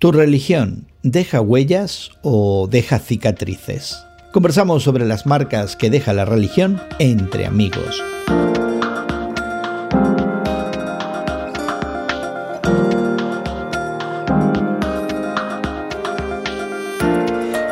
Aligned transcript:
¿Tu 0.00 0.12
religión 0.12 0.86
deja 1.02 1.42
huellas 1.42 2.12
o 2.22 2.66
deja 2.70 2.98
cicatrices? 2.98 4.02
Conversamos 4.32 4.82
sobre 4.82 5.04
las 5.04 5.26
marcas 5.26 5.76
que 5.76 5.90
deja 5.90 6.14
la 6.14 6.24
religión 6.24 6.80
entre 6.98 7.44
amigos. 7.44 8.02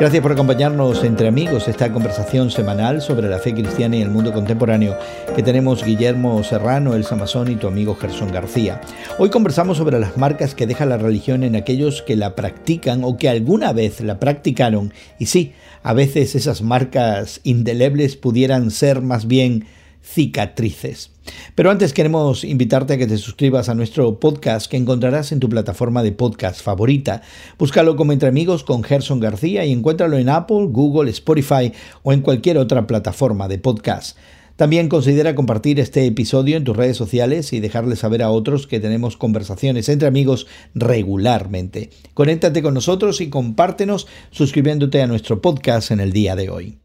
Gracias 0.00 0.22
por 0.22 0.30
acompañarnos 0.30 1.02
entre 1.02 1.26
amigos 1.26 1.66
esta 1.66 1.92
conversación 1.92 2.52
semanal 2.52 3.02
sobre 3.02 3.28
la 3.28 3.40
fe 3.40 3.52
cristiana 3.52 3.96
y 3.96 4.02
el 4.02 4.10
mundo 4.10 4.32
contemporáneo 4.32 4.96
que 5.34 5.42
tenemos 5.42 5.84
Guillermo 5.84 6.44
Serrano, 6.44 6.94
el 6.94 7.02
Samazón 7.02 7.50
y 7.50 7.56
tu 7.56 7.66
amigo 7.66 7.96
Gerson 7.96 8.30
García. 8.30 8.80
Hoy 9.18 9.30
conversamos 9.30 9.76
sobre 9.76 9.98
las 9.98 10.16
marcas 10.16 10.54
que 10.54 10.68
deja 10.68 10.86
la 10.86 10.98
religión 10.98 11.42
en 11.42 11.56
aquellos 11.56 12.02
que 12.02 12.14
la 12.14 12.36
practican 12.36 13.02
o 13.02 13.16
que 13.16 13.28
alguna 13.28 13.72
vez 13.72 14.00
la 14.00 14.20
practicaron 14.20 14.92
y 15.18 15.26
sí, 15.26 15.52
a 15.82 15.94
veces 15.94 16.36
esas 16.36 16.62
marcas 16.62 17.40
indelebles 17.42 18.14
pudieran 18.14 18.70
ser 18.70 19.02
más 19.02 19.26
bien 19.26 19.66
cicatrices. 20.02 21.10
Pero 21.54 21.70
antes 21.70 21.92
queremos 21.92 22.44
invitarte 22.44 22.94
a 22.94 22.98
que 22.98 23.06
te 23.06 23.18
suscribas 23.18 23.68
a 23.68 23.74
nuestro 23.74 24.18
podcast 24.18 24.70
que 24.70 24.76
encontrarás 24.76 25.32
en 25.32 25.40
tu 25.40 25.48
plataforma 25.48 26.02
de 26.02 26.12
podcast 26.12 26.62
favorita. 26.62 27.22
Búscalo 27.58 27.96
como 27.96 28.12
Entre 28.12 28.28
Amigos 28.28 28.64
con 28.64 28.82
Gerson 28.82 29.20
García 29.20 29.64
y 29.64 29.72
encuéntralo 29.72 30.16
en 30.18 30.28
Apple, 30.28 30.68
Google, 30.70 31.10
Spotify 31.10 31.72
o 32.02 32.12
en 32.12 32.22
cualquier 32.22 32.58
otra 32.58 32.86
plataforma 32.86 33.48
de 33.48 33.58
podcast. 33.58 34.16
También 34.58 34.88
considera 34.88 35.36
compartir 35.36 35.78
este 35.78 36.04
episodio 36.04 36.56
en 36.56 36.64
tus 36.64 36.76
redes 36.76 36.96
sociales 36.96 37.52
y 37.52 37.60
dejarle 37.60 37.94
saber 37.94 38.24
a 38.24 38.30
otros 38.30 38.66
que 38.66 38.80
tenemos 38.80 39.16
conversaciones 39.16 39.88
entre 39.88 40.08
amigos 40.08 40.48
regularmente. 40.74 41.90
Conéctate 42.12 42.60
con 42.60 42.74
nosotros 42.74 43.20
y 43.20 43.30
compártenos 43.30 44.08
suscribiéndote 44.32 45.00
a 45.00 45.06
nuestro 45.06 45.40
podcast 45.40 45.92
en 45.92 46.00
el 46.00 46.12
día 46.12 46.34
de 46.34 46.50
hoy. 46.50 46.78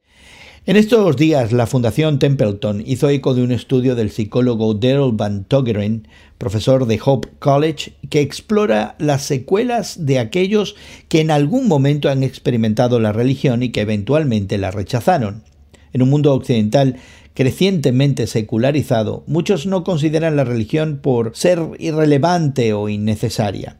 En 0.65 0.77
estos 0.77 1.17
días, 1.17 1.51
la 1.51 1.67
Fundación 1.67 2.19
Templeton 2.19 2.83
hizo 2.85 3.09
eco 3.09 3.33
de 3.33 3.43
un 3.43 3.51
estudio 3.51 3.95
del 3.95 4.11
psicólogo 4.11 4.73
Daryl 4.73 5.11
Van 5.11 5.43
Togeren, 5.43 6.07
profesor 6.37 6.85
de 6.85 7.01
Hope 7.03 7.27
College, 7.39 7.95
que 8.09 8.21
explora 8.21 8.95
las 8.97 9.23
secuelas 9.23 10.05
de 10.05 10.19
aquellos 10.19 10.77
que 11.09 11.19
en 11.19 11.31
algún 11.31 11.67
momento 11.67 12.09
han 12.09 12.23
experimentado 12.23 13.01
la 13.01 13.11
religión 13.11 13.61
y 13.61 13.71
que 13.73 13.81
eventualmente 13.81 14.57
la 14.57 14.71
rechazaron. 14.71 15.43
En 15.91 16.01
un 16.01 16.09
mundo 16.09 16.33
occidental 16.33 16.95
crecientemente 17.33 18.25
secularizado, 18.25 19.25
muchos 19.27 19.65
no 19.65 19.83
consideran 19.83 20.37
la 20.37 20.45
religión 20.45 20.99
por 21.01 21.35
ser 21.35 21.59
irrelevante 21.77 22.71
o 22.71 22.87
innecesaria. 22.87 23.79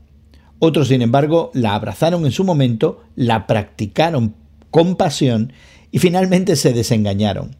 Otros, 0.60 0.90
sin 0.90 1.02
embargo, 1.02 1.50
la 1.54 1.76
abrazaron 1.76 2.26
en 2.26 2.34
su 2.34 2.44
momento, 2.44 3.04
la 3.16 3.48
practicaron 3.48 4.36
con 4.70 4.98
pasión 4.98 5.54
y 5.94 6.00
finalmente 6.00 6.56
se 6.56 6.74
desengañaron. 6.74 7.56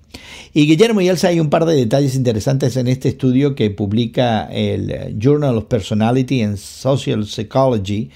Y 0.54 0.66
Guillermo 0.66 1.02
y 1.02 1.08
Elsa 1.08 1.28
hay 1.28 1.40
un 1.40 1.52
par 1.52 1.66
de 1.66 1.76
detalles 1.76 2.16
interesantes 2.16 2.76
en 2.78 2.88
este 2.88 3.08
estudio 3.08 3.54
que 3.54 3.70
publica 3.70 4.46
el 4.52 5.16
Journal 5.20 5.56
of 5.56 5.66
Personality 5.66 6.42
and 6.42 6.58
Social 6.58 7.28
Psychology 7.28 8.10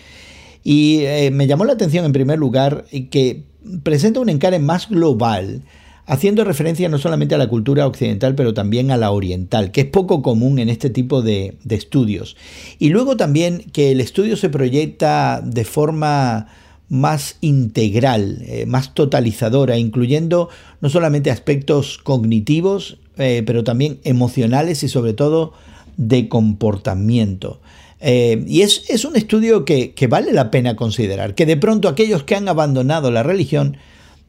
y 0.63 1.01
eh, 1.01 1.29
me 1.31 1.45
llamó 1.45 1.65
la 1.65 1.73
atención 1.73 2.03
en 2.03 2.13
primer 2.13 2.39
lugar 2.39 2.85
que 3.11 3.43
presenta 3.83 4.19
un 4.19 4.29
encare 4.29 4.57
más 4.57 4.89
global 4.89 5.61
haciendo 6.07 6.43
referencia 6.43 6.89
no 6.89 6.97
solamente 6.97 7.35
a 7.35 7.37
la 7.37 7.47
cultura 7.47 7.85
occidental, 7.85 8.33
pero 8.33 8.55
también 8.55 8.89
a 8.89 8.97
la 8.97 9.11
oriental, 9.11 9.71
que 9.71 9.81
es 9.81 9.87
poco 9.87 10.23
común 10.23 10.57
en 10.57 10.69
este 10.69 10.89
tipo 10.89 11.21
de 11.21 11.57
estudios. 11.69 12.37
Y 12.79 12.89
luego 12.89 13.17
también 13.17 13.65
que 13.71 13.91
el 13.91 14.01
estudio 14.01 14.35
se 14.35 14.49
proyecta 14.49 15.41
de 15.45 15.63
forma 15.63 16.47
más 16.89 17.37
integral, 17.41 18.43
eh, 18.45 18.65
más 18.65 18.93
totalizadora, 18.93 19.77
incluyendo 19.77 20.49
no 20.81 20.89
solamente 20.89 21.31
aspectos 21.31 21.97
cognitivos, 21.97 22.99
eh, 23.17 23.43
pero 23.45 23.63
también 23.63 23.99
emocionales 24.03 24.83
y 24.83 24.89
sobre 24.89 25.13
todo 25.13 25.53
de 25.97 26.29
comportamiento. 26.29 27.59
Eh, 27.99 28.43
y 28.47 28.61
es, 28.61 28.89
es, 28.89 29.05
un 29.05 29.15
estudio 29.15 29.65
que, 29.65 29.93
que 29.93 30.07
vale 30.07 30.31
la 30.31 30.51
pena 30.51 30.75
considerar, 30.75 31.33
que 31.33 31.45
de 31.45 31.57
pronto 31.57 31.89
aquellos 31.89 32.23
que 32.23 32.35
han 32.35 32.47
abandonado 32.47 33.09
la 33.09 33.23
religión 33.23 33.77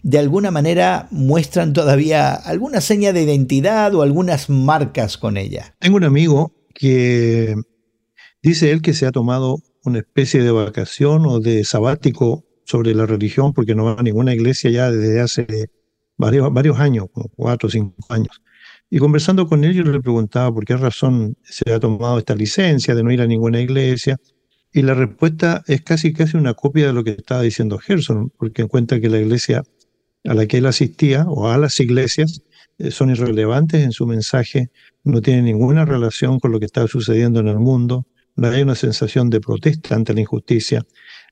de 0.02 0.18
alguna 0.18 0.50
manera 0.50 1.06
muestran 1.10 1.72
todavía 1.72 2.32
alguna 2.32 2.80
seña 2.80 3.12
de 3.12 3.22
identidad 3.22 3.94
o 3.94 4.02
algunas 4.02 4.48
marcas 4.48 5.18
con 5.18 5.36
ella. 5.36 5.74
Tengo 5.80 5.96
un 5.96 6.04
amigo 6.04 6.54
que 6.74 7.56
dice 8.42 8.70
él 8.70 8.80
que 8.80 8.94
se 8.94 9.06
ha 9.06 9.12
tomado 9.12 9.58
una 9.84 9.98
especie 9.98 10.42
de 10.42 10.50
vacación 10.50 11.26
o 11.26 11.40
de 11.40 11.64
sabático 11.64 12.47
sobre 12.68 12.94
la 12.94 13.06
religión 13.06 13.54
porque 13.54 13.74
no 13.74 13.84
va 13.84 13.96
a 13.98 14.02
ninguna 14.02 14.34
iglesia 14.34 14.70
ya 14.70 14.90
desde 14.90 15.20
hace 15.20 15.70
varios, 16.18 16.52
varios 16.52 16.78
años, 16.78 17.06
cuatro 17.34 17.68
o 17.68 17.70
cinco 17.70 17.96
años. 18.10 18.42
Y 18.90 18.98
conversando 18.98 19.46
con 19.46 19.64
él, 19.64 19.72
yo 19.74 19.84
le 19.84 20.00
preguntaba 20.00 20.52
por 20.52 20.66
qué 20.66 20.76
razón 20.76 21.36
se 21.42 21.72
ha 21.72 21.80
tomado 21.80 22.18
esta 22.18 22.34
licencia 22.34 22.94
de 22.94 23.02
no 23.02 23.10
ir 23.10 23.22
a 23.22 23.26
ninguna 23.26 23.60
iglesia. 23.60 24.18
Y 24.70 24.82
la 24.82 24.92
respuesta 24.92 25.62
es 25.66 25.80
casi 25.80 26.12
casi 26.12 26.36
una 26.36 26.52
copia 26.52 26.88
de 26.88 26.92
lo 26.92 27.04
que 27.04 27.12
estaba 27.12 27.40
diciendo 27.40 27.78
Gerson, 27.78 28.30
porque 28.36 28.62
encuentra 28.62 29.00
que 29.00 29.08
la 29.08 29.18
iglesia 29.18 29.62
a 30.24 30.34
la 30.34 30.46
que 30.46 30.58
él 30.58 30.66
asistía, 30.66 31.24
o 31.26 31.48
a 31.48 31.56
las 31.56 31.80
iglesias, 31.80 32.42
eh, 32.76 32.90
son 32.90 33.08
irrelevantes 33.08 33.82
en 33.82 33.92
su 33.92 34.06
mensaje, 34.06 34.70
no 35.04 35.22
tienen 35.22 35.46
ninguna 35.46 35.86
relación 35.86 36.38
con 36.38 36.52
lo 36.52 36.58
que 36.58 36.66
está 36.66 36.86
sucediendo 36.86 37.40
en 37.40 37.48
el 37.48 37.58
mundo, 37.58 38.06
no 38.36 38.48
hay 38.48 38.62
una 38.62 38.74
sensación 38.74 39.30
de 39.30 39.40
protesta 39.40 39.94
ante 39.94 40.14
la 40.14 40.20
injusticia, 40.20 40.86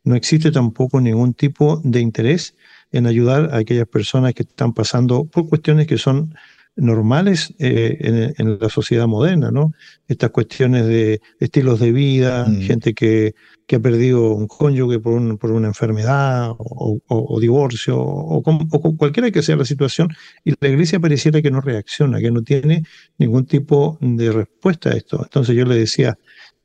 no 0.07 0.15
existe 0.15 0.53
tampoco 0.53 1.01
ningún 1.01 1.35
tipo 1.35 1.81
de 1.85 2.01
interés 2.01 2.55
en 2.93 3.07
ayudar 3.07 3.51
a 3.53 3.59
aquellas 3.59 3.89
personas 3.89 4.35
que 4.35 4.45
están 4.45 4.73
pasando 4.73 5.25
por 5.25 5.49
cuestiones 5.49 5.89
que 5.89 5.99
son 5.99 6.33
normales 6.77 7.55
eh, 7.59 8.35
en, 8.37 8.59
la 8.61 8.69
sociedad 8.69 9.09
moderna, 9.09 9.51
¿no? 9.51 9.73
Estas 10.07 10.31
cuestiones 10.31 10.87
de 10.87 11.21
estilos 11.41 11.81
de 11.81 11.91
vida, 11.91 12.47
mm. 12.47 12.61
gente 12.61 12.95
que, 12.95 13.35
que, 13.67 13.77
ha 13.77 13.81
perdido 13.81 14.33
un 14.35 14.47
cónyuge 14.47 15.01
por, 15.01 15.39
por 15.39 15.51
una 15.51 15.69
enfermedad 15.69 16.51
o, 16.57 17.41
divorcio 17.41 17.99
o, 17.99 18.43
o, 18.45 18.97
cualquiera 18.97 19.33
que 19.33 19.43
sea 19.43 19.57
la 19.57 19.65
situación, 19.65 20.09
y 20.45 20.53
la 20.61 20.69
iglesia 20.69 21.01
pareciera 21.01 21.43
que 21.43 21.51
no 21.51 21.61
reacciona, 21.61 22.21
que 22.21 22.31
no 22.31 22.43
tiene 22.43 22.85
ningún 23.19 23.47
tipo 23.47 23.99
de 24.01 24.31
respuesta 24.31 24.91
a 24.91 24.93
esto. 24.93 25.21
Entonces 25.25 25.57
yo 25.57 25.65
le 25.65 25.75
decía, 25.75 26.17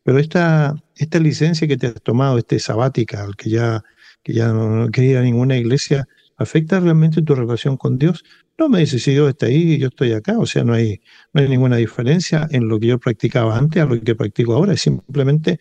pero 0.04 0.20
esta, 0.20 0.76
esta 0.96 1.20
licencia 1.20 1.68
que 1.68 1.78
te 1.78 1.88
has 1.88 2.02
tomado, 2.02 2.38
este 2.38 2.60
sabática, 2.60 3.24
al 3.24 3.36
que 3.36 3.50
ya, 3.50 3.84
que 4.24 4.34
ya 4.34 4.52
no, 4.52 4.90
quería 4.90 5.12
ir 5.12 5.18
a 5.18 5.22
ninguna 5.22 5.58
iglesia, 5.58 6.08
¿afecta 6.38 6.80
realmente 6.80 7.22
tu 7.22 7.36
relación 7.36 7.78
con 7.78 7.98
Dios? 7.98 8.24
No 8.58 8.70
me 8.70 8.80
dice 8.80 9.00
si 9.00 9.12
Dios 9.12 9.30
está 9.30 9.48
ahí 9.48 9.74
y 9.74 9.78
yo 9.78 9.88
estoy 9.88 10.14
acá, 10.14 10.38
o 10.38 10.46
sea, 10.46 10.64
no 10.64 10.74
hay, 10.74 11.02
no 11.34 11.42
hay 11.42 11.50
ninguna 11.50 11.78
diferencia 11.78 12.48
en 12.52 12.68
lo 12.68 12.80
que 12.80 12.88
yo 12.88 13.00
practicaba 13.00 13.58
antes 13.58 13.82
a 13.82 13.86
lo 13.86 14.00
que 14.00 14.16
practico 14.16 14.54
ahora, 14.54 14.74
es 14.74 14.82
simplemente 14.82 15.60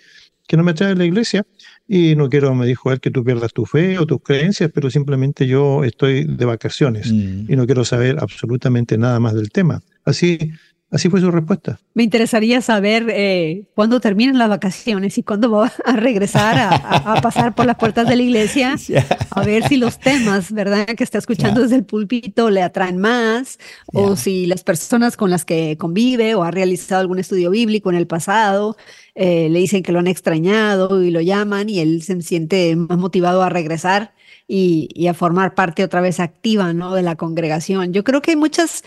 que 0.51 0.57
no 0.57 0.65
me 0.65 0.75
trae 0.75 0.97
la 0.97 1.05
iglesia 1.05 1.47
y 1.87 2.17
no 2.17 2.29
quiero, 2.29 2.53
me 2.57 2.67
dijo 2.67 2.91
él, 2.91 3.01
que 3.01 3.13
tú 3.13 3.23
pierdas 3.23 3.53
tu 3.53 3.67
fe 3.67 3.99
o 3.99 4.07
tus 4.07 4.21
creencias, 4.21 4.69
pero 4.75 4.91
simplemente 4.91 5.47
yo 5.47 5.85
estoy 5.85 6.25
de 6.25 6.45
vacaciones 6.45 7.13
mm. 7.13 7.53
y 7.53 7.57
no 7.57 7.67
quiero 7.67 7.85
saber 7.85 8.17
absolutamente 8.19 8.99
nada 8.99 9.21
más 9.21 9.35
del 9.35 9.51
tema. 9.51 9.81
Así 10.05 10.51
Así 10.91 11.09
fue 11.09 11.21
su 11.21 11.31
respuesta. 11.31 11.79
Me 11.95 12.03
interesaría 12.03 12.61
saber 12.61 13.07
eh, 13.11 13.63
cuándo 13.77 14.01
terminan 14.01 14.39
las 14.39 14.49
vacaciones 14.49 15.19
y 15.19 15.23
cuándo 15.23 15.51
va 15.53 15.73
a 15.85 15.93
regresar 15.95 16.57
a, 16.59 17.21
pasar 17.23 17.55
por 17.55 17.67
las 17.67 17.77
puertas 17.77 18.09
de 18.09 18.17
la 18.17 18.23
iglesia, 18.23 18.75
a 19.31 19.45
ver 19.45 19.69
si 19.69 19.77
los 19.77 20.01
temas, 20.01 20.51
¿verdad?, 20.51 20.87
que 20.87 21.05
está 21.05 21.19
escuchando 21.19 21.63
desde 21.63 21.77
el 21.77 21.85
púlpito 21.85 22.51
le 22.51 22.63
atraen 22.63 22.99
más, 22.99 23.59
o 23.87 24.17
si 24.17 24.47
las 24.47 24.65
personas 24.65 25.17
con 25.17 25.31
las 25.31 25.45
que 25.45 25.77
convive 25.79 26.35
o 26.35 26.43
ha 26.43 26.51
realizado 26.51 27.01
algún 27.01 27.21
estudio 27.21 27.51
bíblico 27.51 27.91
en 27.91 27.97
el 27.97 28.09
pasado 28.09 28.77
eh, 29.15 29.49
le 29.49 29.61
dicen 29.61 29.85
que 29.85 29.93
lo 29.93 30.01
han 30.01 30.09
extrañado 30.09 31.03
y 31.03 31.11
lo 31.11 31.21
llaman 31.21 31.69
y 31.69 31.79
él 31.79 32.03
se 32.03 32.21
siente 32.23 32.75
más 32.75 32.99
motivado 32.99 33.43
a 33.43 33.49
regresar. 33.49 34.13
Y, 34.53 34.89
y, 34.95 35.07
a 35.07 35.15
formar 35.15 35.55
parte 35.55 35.85
otra 35.85 36.01
vez 36.01 36.19
activa 36.19 36.73
¿no? 36.73 36.93
de 36.93 37.03
la 37.03 37.15
congregación. 37.15 37.93
Yo 37.93 38.03
creo 38.03 38.21
que 38.21 38.33
hay 38.33 38.37
muchas 38.37 38.83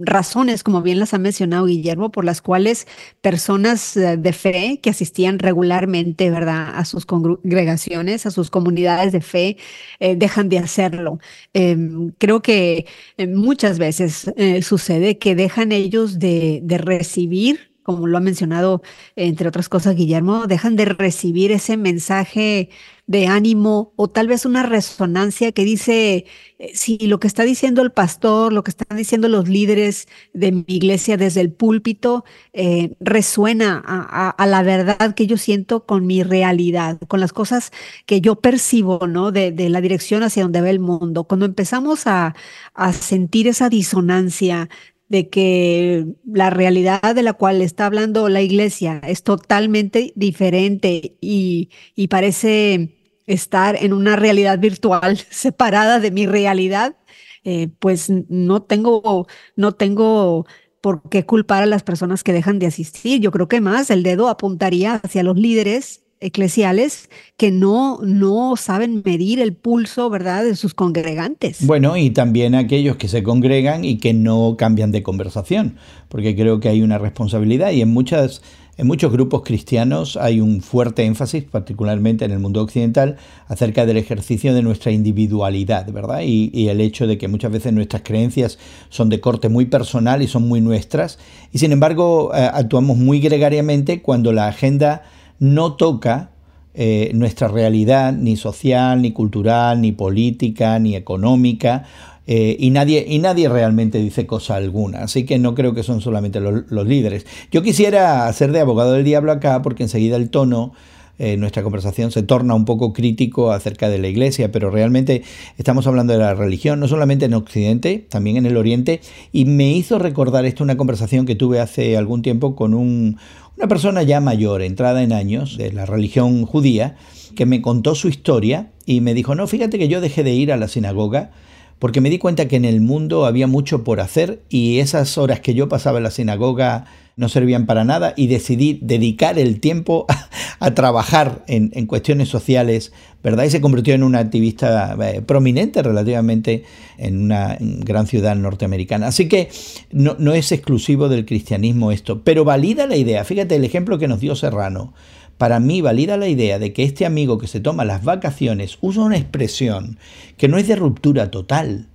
razones, 0.00 0.64
como 0.64 0.82
bien 0.82 0.98
las 0.98 1.14
ha 1.14 1.18
mencionado 1.18 1.66
Guillermo, 1.66 2.10
por 2.10 2.24
las 2.24 2.42
cuales 2.42 2.86
personas 3.20 3.96
eh, 3.96 4.16
de 4.16 4.32
fe 4.32 4.80
que 4.82 4.90
asistían 4.90 5.38
regularmente, 5.38 6.30
¿verdad?, 6.30 6.72
a 6.74 6.84
sus 6.84 7.06
congregaciones, 7.06 8.26
a 8.26 8.30
sus 8.32 8.50
comunidades 8.50 9.12
de 9.12 9.20
fe, 9.20 9.56
eh, 10.00 10.16
dejan 10.16 10.48
de 10.48 10.58
hacerlo. 10.58 11.18
Em, 11.52 12.10
creo 12.18 12.42
que 12.42 12.86
eh, 13.16 13.26
muchas 13.28 13.78
veces 13.78 14.32
sucede 14.62 15.18
que 15.18 15.34
dejan 15.34 15.72
ellos 15.72 16.18
de, 16.18 16.60
de 16.62 16.78
recibir 16.78 17.67
como 17.88 18.06
lo 18.06 18.18
ha 18.18 18.20
mencionado, 18.20 18.82
entre 19.16 19.48
otras 19.48 19.70
cosas, 19.70 19.96
Guillermo, 19.96 20.46
dejan 20.46 20.76
de 20.76 20.84
recibir 20.84 21.52
ese 21.52 21.78
mensaje 21.78 22.68
de 23.06 23.26
ánimo 23.28 23.94
o 23.96 24.08
tal 24.10 24.28
vez 24.28 24.44
una 24.44 24.62
resonancia 24.62 25.52
que 25.52 25.64
dice, 25.64 26.26
eh, 26.58 26.70
si 26.74 26.98
lo 26.98 27.18
que 27.18 27.26
está 27.26 27.44
diciendo 27.44 27.80
el 27.80 27.90
pastor, 27.90 28.52
lo 28.52 28.62
que 28.62 28.72
están 28.72 28.98
diciendo 28.98 29.26
los 29.30 29.48
líderes 29.48 30.06
de 30.34 30.52
mi 30.52 30.64
iglesia 30.66 31.16
desde 31.16 31.40
el 31.40 31.50
púlpito, 31.50 32.26
eh, 32.52 32.94
resuena 33.00 33.82
a, 33.86 34.46
la 34.46 34.62
verdad 34.62 35.14
que 35.14 35.26
yo 35.26 35.38
siento 35.38 35.86
con 35.86 36.06
mi 36.06 36.22
realidad, 36.22 36.98
con 37.08 37.20
las 37.20 37.32
cosas 37.32 37.72
que 38.04 38.20
yo 38.20 38.36
percibo, 38.36 39.06
¿no? 39.06 39.32
De, 39.32 39.50
la 39.70 39.80
dirección 39.80 40.22
hacia 40.22 40.42
donde 40.42 40.60
va 40.60 40.68
el 40.68 40.80
mundo. 40.80 41.24
Cuando 41.24 41.46
empezamos 41.46 42.06
a, 42.06 42.34
a 42.74 42.92
sentir 42.92 43.48
esa 43.48 43.70
disonancia, 43.70 44.68
de 45.08 45.28
que 45.28 46.06
la 46.24 46.50
realidad 46.50 47.14
de 47.14 47.22
la 47.22 47.32
cual 47.32 47.62
está 47.62 47.86
hablando 47.86 48.28
la 48.28 48.42
iglesia 48.42 49.00
es 49.06 49.22
totalmente 49.22 50.12
diferente 50.16 51.16
y, 51.20 51.70
y 51.94 52.08
parece 52.08 52.98
estar 53.26 53.76
en 53.76 53.92
una 53.92 54.16
realidad 54.16 54.58
virtual 54.58 55.18
separada 55.30 56.00
de 56.00 56.10
mi 56.10 56.26
realidad, 56.26 56.96
eh, 57.44 57.68
pues 57.78 58.10
no 58.10 58.62
tengo, 58.62 59.26
no 59.56 59.72
tengo 59.72 60.46
por 60.80 61.08
qué 61.08 61.24
culpar 61.24 61.62
a 61.62 61.66
las 61.66 61.82
personas 61.82 62.24
que 62.24 62.32
dejan 62.32 62.58
de 62.58 62.66
asistir. 62.66 63.20
Yo 63.20 63.30
creo 63.30 63.48
que 63.48 63.60
más 63.60 63.90
el 63.90 64.02
dedo 64.02 64.28
apuntaría 64.28 64.94
hacia 64.96 65.22
los 65.22 65.36
líderes 65.36 66.02
eclesiales 66.20 67.08
que 67.36 67.50
no, 67.50 68.00
no 68.02 68.56
saben 68.56 69.02
medir 69.04 69.40
el 69.40 69.54
pulso, 69.54 70.10
¿verdad?, 70.10 70.44
de 70.44 70.56
sus 70.56 70.74
congregantes. 70.74 71.66
Bueno, 71.66 71.96
y 71.96 72.10
también 72.10 72.54
aquellos 72.54 72.96
que 72.96 73.08
se 73.08 73.22
congregan 73.22 73.84
y 73.84 73.98
que 73.98 74.14
no 74.14 74.56
cambian 74.58 74.92
de 74.92 75.02
conversación, 75.02 75.76
porque 76.08 76.34
creo 76.34 76.60
que 76.60 76.68
hay 76.68 76.82
una 76.82 76.98
responsabilidad 76.98 77.70
y 77.72 77.82
en 77.82 77.90
muchas 77.90 78.42
en 78.78 78.86
muchos 78.86 79.10
grupos 79.10 79.42
cristianos 79.42 80.16
hay 80.16 80.40
un 80.40 80.62
fuerte 80.62 81.04
énfasis, 81.04 81.42
particularmente 81.42 82.24
en 82.24 82.30
el 82.30 82.38
mundo 82.38 82.62
occidental, 82.62 83.16
acerca 83.48 83.84
del 83.86 83.96
ejercicio 83.96 84.54
de 84.54 84.62
nuestra 84.62 84.92
individualidad, 84.92 85.90
¿verdad? 85.90 86.20
Y, 86.24 86.68
el 86.68 86.80
hecho 86.80 87.08
de 87.08 87.18
que 87.18 87.26
muchas 87.26 87.50
veces 87.50 87.72
nuestras 87.72 88.02
creencias 88.02 88.56
son 88.88 89.08
de 89.08 89.20
corte 89.20 89.48
muy 89.48 89.66
personal 89.66 90.22
y 90.22 90.28
son 90.28 90.46
muy 90.46 90.60
nuestras, 90.60 91.18
y 91.52 91.58
sin 91.58 91.72
embargo 91.72 92.30
eh, 92.32 92.38
actuamos 92.38 92.96
muy 92.96 93.18
gregariamente 93.18 94.00
cuando 94.00 94.32
la 94.32 94.46
agenda 94.46 95.02
no 95.38 95.74
toca 95.74 96.30
eh, 96.74 97.10
nuestra 97.14 97.48
realidad 97.48 98.12
ni 98.12 98.36
social, 98.36 99.02
ni 99.02 99.12
cultural, 99.12 99.80
ni 99.80 99.92
política, 99.92 100.78
ni 100.78 100.94
económica, 100.94 101.84
eh, 102.30 102.56
y, 102.60 102.70
nadie, 102.70 103.06
y 103.08 103.18
nadie 103.20 103.48
realmente 103.48 103.98
dice 103.98 104.26
cosa 104.26 104.56
alguna. 104.56 105.00
Así 105.00 105.24
que 105.24 105.38
no 105.38 105.54
creo 105.54 105.74
que 105.74 105.82
son 105.82 106.00
solamente 106.02 106.40
los, 106.40 106.86
líderes. 106.86 107.26
Yo 107.50 107.62
quisiera 107.62 108.28
hacer 108.28 108.52
de 108.52 108.60
abogado 108.60 108.92
del 108.92 109.04
diablo 109.04 109.32
acá 109.32 109.62
porque 109.62 109.82
enseguida 109.82 110.16
el 110.16 110.28
tono 110.28 110.72
eh, 111.18 111.36
nuestra 111.36 111.62
conversación 111.62 112.10
se 112.10 112.22
torna 112.22 112.54
un 112.54 112.64
poco 112.64 112.92
crítico 112.92 113.52
acerca 113.52 113.88
de 113.88 113.98
la 113.98 114.08
iglesia, 114.08 114.52
pero 114.52 114.70
realmente 114.70 115.22
estamos 115.56 115.86
hablando 115.86 116.12
de 116.12 116.20
la 116.20 116.34
religión, 116.34 116.80
no 116.80 116.88
solamente 116.88 117.24
en 117.24 117.34
Occidente, 117.34 118.06
también 118.08 118.36
en 118.36 118.46
el 118.46 118.56
Oriente, 118.56 119.00
y 119.32 119.44
me 119.44 119.72
hizo 119.72 119.98
recordar 119.98 120.44
esto 120.46 120.62
una 120.62 120.76
conversación 120.76 121.26
que 121.26 121.34
tuve 121.34 121.60
hace 121.60 121.96
algún 121.96 122.22
tiempo 122.22 122.54
con 122.54 122.74
un, 122.74 123.18
una 123.56 123.68
persona 123.68 124.02
ya 124.04 124.20
mayor, 124.20 124.62
entrada 124.62 125.02
en 125.02 125.12
años, 125.12 125.58
de 125.58 125.72
la 125.72 125.86
religión 125.86 126.46
judía, 126.46 126.96
que 127.34 127.46
me 127.46 127.62
contó 127.62 127.94
su 127.94 128.08
historia 128.08 128.70
y 128.86 129.00
me 129.00 129.14
dijo, 129.14 129.34
no, 129.34 129.46
fíjate 129.46 129.78
que 129.78 129.88
yo 129.88 130.00
dejé 130.00 130.22
de 130.22 130.34
ir 130.34 130.52
a 130.52 130.56
la 130.56 130.68
sinagoga 130.68 131.30
porque 131.78 132.00
me 132.00 132.10
di 132.10 132.18
cuenta 132.18 132.48
que 132.48 132.56
en 132.56 132.64
el 132.64 132.80
mundo 132.80 133.26
había 133.26 133.46
mucho 133.46 133.84
por 133.84 134.00
hacer 134.00 134.42
y 134.48 134.78
esas 134.78 135.18
horas 135.18 135.40
que 135.40 135.54
yo 135.54 135.68
pasaba 135.68 135.98
en 135.98 136.04
la 136.04 136.10
sinagoga 136.10 136.86
no 137.18 137.28
servían 137.28 137.66
para 137.66 137.84
nada 137.84 138.14
y 138.16 138.28
decidí 138.28 138.78
dedicar 138.80 139.40
el 139.40 139.58
tiempo 139.58 140.06
a, 140.60 140.70
trabajar 140.74 141.44
en, 141.48 141.86
cuestiones 141.86 142.28
sociales, 142.28 142.92
¿verdad? 143.24 143.44
Y 143.44 143.50
se 143.50 143.60
convirtió 143.60 143.94
en 143.94 144.04
una 144.04 144.20
activista 144.20 144.96
eh, 145.02 145.20
prominente 145.20 145.82
relativamente 145.82 146.62
en 146.96 147.20
una 147.20 147.58
gran 147.60 148.06
ciudad 148.06 148.36
norteamericana. 148.36 149.08
Así 149.08 149.28
que 149.28 149.50
no, 149.90 150.14
no 150.20 150.32
es 150.32 150.52
exclusivo 150.52 151.08
del 151.08 151.26
cristianismo 151.26 151.90
esto, 151.90 152.22
pero 152.22 152.44
valida 152.44 152.86
la 152.86 152.96
idea. 152.96 153.24
Fíjate 153.24 153.56
el 153.56 153.64
ejemplo 153.64 153.98
que 153.98 154.06
nos 154.06 154.20
dio 154.20 154.36
Serrano. 154.36 154.94
Para 155.38 155.60
mí 155.60 155.80
valida 155.80 156.16
la 156.16 156.28
idea 156.28 156.58
de 156.58 156.72
que 156.72 156.82
este 156.82 157.06
amigo 157.06 157.38
que 157.38 157.46
se 157.46 157.60
toma 157.60 157.84
las 157.84 158.04
vacaciones 158.04 158.78
usa 158.80 159.04
una 159.04 159.16
expresión 159.16 159.98
que 160.36 160.48
no 160.48 160.58
es 160.58 160.68
de 160.68 160.76
ruptura 160.76 161.30
total. 161.30 161.86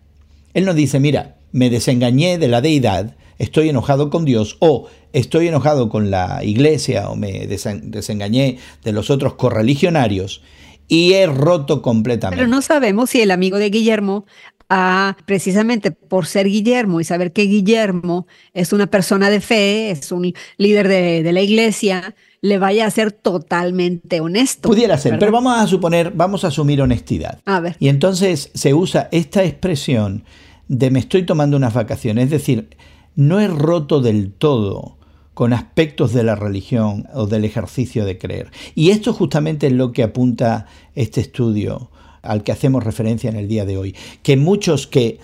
Él 0.54 0.66
no 0.66 0.74
dice, 0.74 1.00
mira, 1.00 1.36
me 1.51 1.69
desengañé 1.69 2.38
de 2.38 2.48
la 2.48 2.62
deidad, 2.62 3.16
estoy 3.38 3.69
enojado 3.69 4.10
con 4.10 4.25
Dios 4.25 4.57
o 4.60 4.88
estoy 5.12 5.48
enojado 5.48 5.90
con 5.90 6.10
la 6.10 6.44
iglesia 6.44 7.10
o 7.10 7.16
me 7.16 7.48
desengañé 7.48 8.57
de 8.84 8.92
los 8.92 9.10
otros 9.10 9.36
correligionarios 9.36 10.42
y 10.88 11.13
he 11.13 11.28
roto 11.28 11.81
completamente. 11.81 12.38
Pero 12.38 12.50
no 12.50 12.62
sabemos 12.62 13.10
si 13.10 13.22
el 13.22 13.31
amigo 13.31 13.57
de 13.57 13.69
Guillermo 13.69 14.25
ha, 14.69 15.18
precisamente 15.25 15.92
por 15.92 16.25
ser 16.25 16.48
Guillermo 16.48 17.00
y 17.00 17.04
saber 17.04 17.31
que 17.31 17.44
Guillermo 17.44 18.28
es 18.54 18.74
una 18.74 18.88
persona 18.88 19.30
de 19.30 19.42
fe, 19.42 19.92
es 19.92 20.12
un 20.12 20.34
líder 20.57 20.88
de, 20.88 21.31
la 21.31 21.42
iglesia, 21.42 22.16
le 22.44 22.60
vaya 22.60 22.86
a 22.86 22.92
ser 22.92 23.13
totalmente 23.13 24.19
honesto. 24.19 24.68
Pudiera 24.68 24.98
ser, 24.98 25.18
pero 25.18 25.31
vamos 25.31 25.57
a 25.57 25.66
suponer, 25.66 26.12
vamos 26.13 26.44
a 26.44 26.50
asumir 26.50 26.81
honestidad. 26.81 27.40
A 27.45 27.62
ver. 27.62 27.78
Y 27.80 27.88
entonces 27.88 28.51
se 28.54 28.74
usa 28.74 29.07
esta 29.13 29.45
expresión 29.45 30.25
de 30.68 30.92
me 30.92 31.00
estoy 31.00 31.25
tomando 31.25 31.56
unas 31.56 31.74
vacaciones, 31.74 32.25
es 32.25 32.31
decir, 32.31 32.75
no 33.16 33.40
he 33.40 33.48
roto 33.48 34.01
del 34.01 34.34
todo 34.34 34.98
con 35.34 35.54
aspectos 35.54 36.12
de 36.12 36.24
la 36.24 36.36
religión 36.36 37.07
o 37.13 37.28
del 37.28 37.45
ejercicio 37.45 38.04
de 38.04 38.18
creer. 38.18 38.51
Y 38.75 38.89
esto 38.89 39.13
justamente 39.13 39.68
es 39.68 39.74
lo 39.74 39.94
que 39.94 40.04
apunta 40.04 40.66
este 40.96 41.22
estudio 41.22 41.92
al 42.22 42.44
que 42.44 42.51
hacemos 42.51 42.84
referencia 42.84 43.30
en 43.30 43.38
el 43.38 43.48
día 43.48 43.63
de 43.63 43.78
hoy, 43.78 43.96
que 44.22 44.36
muchos 44.36 44.86
que 44.86 45.18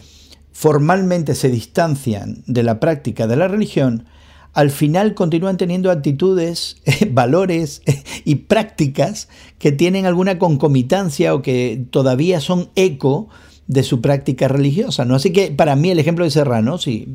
formalmente 0.53 1.35
se 1.35 1.49
distancian 1.49 2.43
de 2.47 2.63
la 2.63 2.79
práctica 2.79 3.27
de 3.27 3.35
la 3.35 3.49
religión, 3.49 4.05
al 4.53 4.71
final 4.71 5.13
continúan 5.13 5.57
teniendo 5.57 5.91
actitudes, 5.91 6.77
valores 7.11 7.81
y 8.25 8.35
prácticas 8.35 9.29
que 9.57 9.71
tienen 9.71 10.05
alguna 10.05 10.39
concomitancia 10.39 11.33
o 11.33 11.41
que 11.41 11.85
todavía 11.91 12.39
son 12.39 12.69
eco 12.75 13.29
de 13.67 13.83
su 13.83 14.01
práctica 14.01 14.47
religiosa. 14.47 15.05
¿no? 15.05 15.15
Así 15.15 15.31
que 15.31 15.51
para 15.51 15.75
mí 15.75 15.91
el 15.91 15.99
ejemplo 15.99 16.25
de 16.25 16.31
Serrano, 16.31 16.79
si 16.79 17.07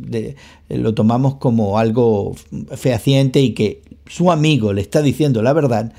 lo 0.69 0.95
tomamos 0.95 1.35
como 1.37 1.79
algo 1.79 2.35
fehaciente 2.77 3.41
y 3.41 3.55
que 3.55 3.83
su 4.07 4.31
amigo 4.31 4.73
le 4.73 4.81
está 4.81 5.03
diciendo 5.03 5.43
la 5.43 5.53
verdad, 5.53 5.93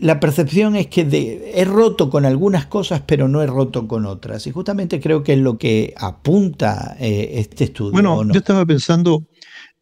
la 0.00 0.20
percepción 0.20 0.76
es 0.76 0.88
que 0.88 1.04
de, 1.04 1.52
he 1.54 1.64
roto 1.64 2.10
con 2.10 2.26
algunas 2.26 2.66
cosas, 2.66 3.02
pero 3.06 3.28
no 3.28 3.42
he 3.42 3.46
roto 3.46 3.88
con 3.88 4.04
otras. 4.04 4.46
Y 4.46 4.50
justamente 4.50 5.00
creo 5.00 5.22
que 5.22 5.32
es 5.32 5.38
lo 5.38 5.56
que 5.56 5.94
apunta 5.96 6.96
eh, 7.00 7.30
este 7.36 7.64
estudio. 7.64 7.92
Bueno, 7.92 8.22
yo 8.30 8.38
estaba 8.38 8.66
pensando 8.66 9.24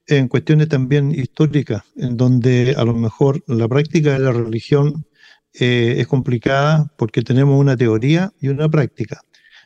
en 0.07 0.29
cuestiones 0.29 0.69
también 0.69 1.13
históricas, 1.13 1.83
en 1.97 2.17
donde 2.17 2.75
a 2.77 2.85
lo 2.85 2.95
mejor 2.95 3.43
la 3.47 3.69
práctica 3.69 4.13
de 4.13 4.19
la 4.19 4.33
religión 4.33 5.07
eh, 5.55 5.97
es 5.99 6.07
complicada 6.07 6.93
porque 6.97 7.23
tenemos 7.23 7.59
una 7.59 7.77
teoría 7.77 8.33
y 8.41 8.49
una 8.49 8.69
práctica. 8.69 9.21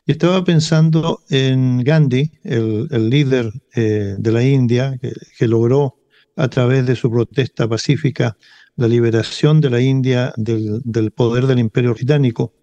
Y 0.06 0.12
estaba 0.12 0.42
pensando 0.44 1.20
en 1.28 1.84
Gandhi, 1.84 2.32
el, 2.42 3.10
líder 3.10 3.52
eh, 3.74 4.14
de 4.18 4.32
la 4.32 4.42
India, 4.42 4.98
que, 5.00 5.48
logró 5.48 5.96
a 6.36 6.48
través 6.48 6.86
de 6.86 6.96
su 6.96 7.10
protesta 7.10 7.68
pacífica 7.68 8.36
la 8.76 8.88
liberación 8.88 9.60
de 9.60 9.70
la 9.70 9.80
India 9.80 10.32
del, 10.36 11.10
poder 11.10 11.46
del 11.46 11.58
imperio 11.58 11.92
británico. 11.92 12.54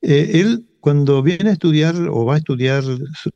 Eh, 0.00 0.30
él, 0.34 0.66
cuando 0.88 1.22
viene 1.22 1.50
a 1.50 1.52
estudiar 1.52 1.94
o 2.10 2.24
va 2.24 2.36
a 2.36 2.38
estudiar 2.38 2.82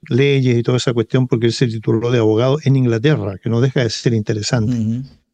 leyes 0.09 0.57
y 0.57 0.63
toda 0.63 0.79
esa 0.79 0.95
cuestión, 0.95 1.27
porque 1.27 1.45
él 1.45 1.53
se 1.53 1.67
tituló 1.67 2.11
de 2.11 2.19
abogado 2.19 2.57
en 2.65 2.77
Inglaterra, 2.77 3.37
que 3.37 3.51
no 3.51 3.61
deja 3.61 3.83
de 3.83 3.91
ser 3.91 4.15
interesante, 4.15 4.75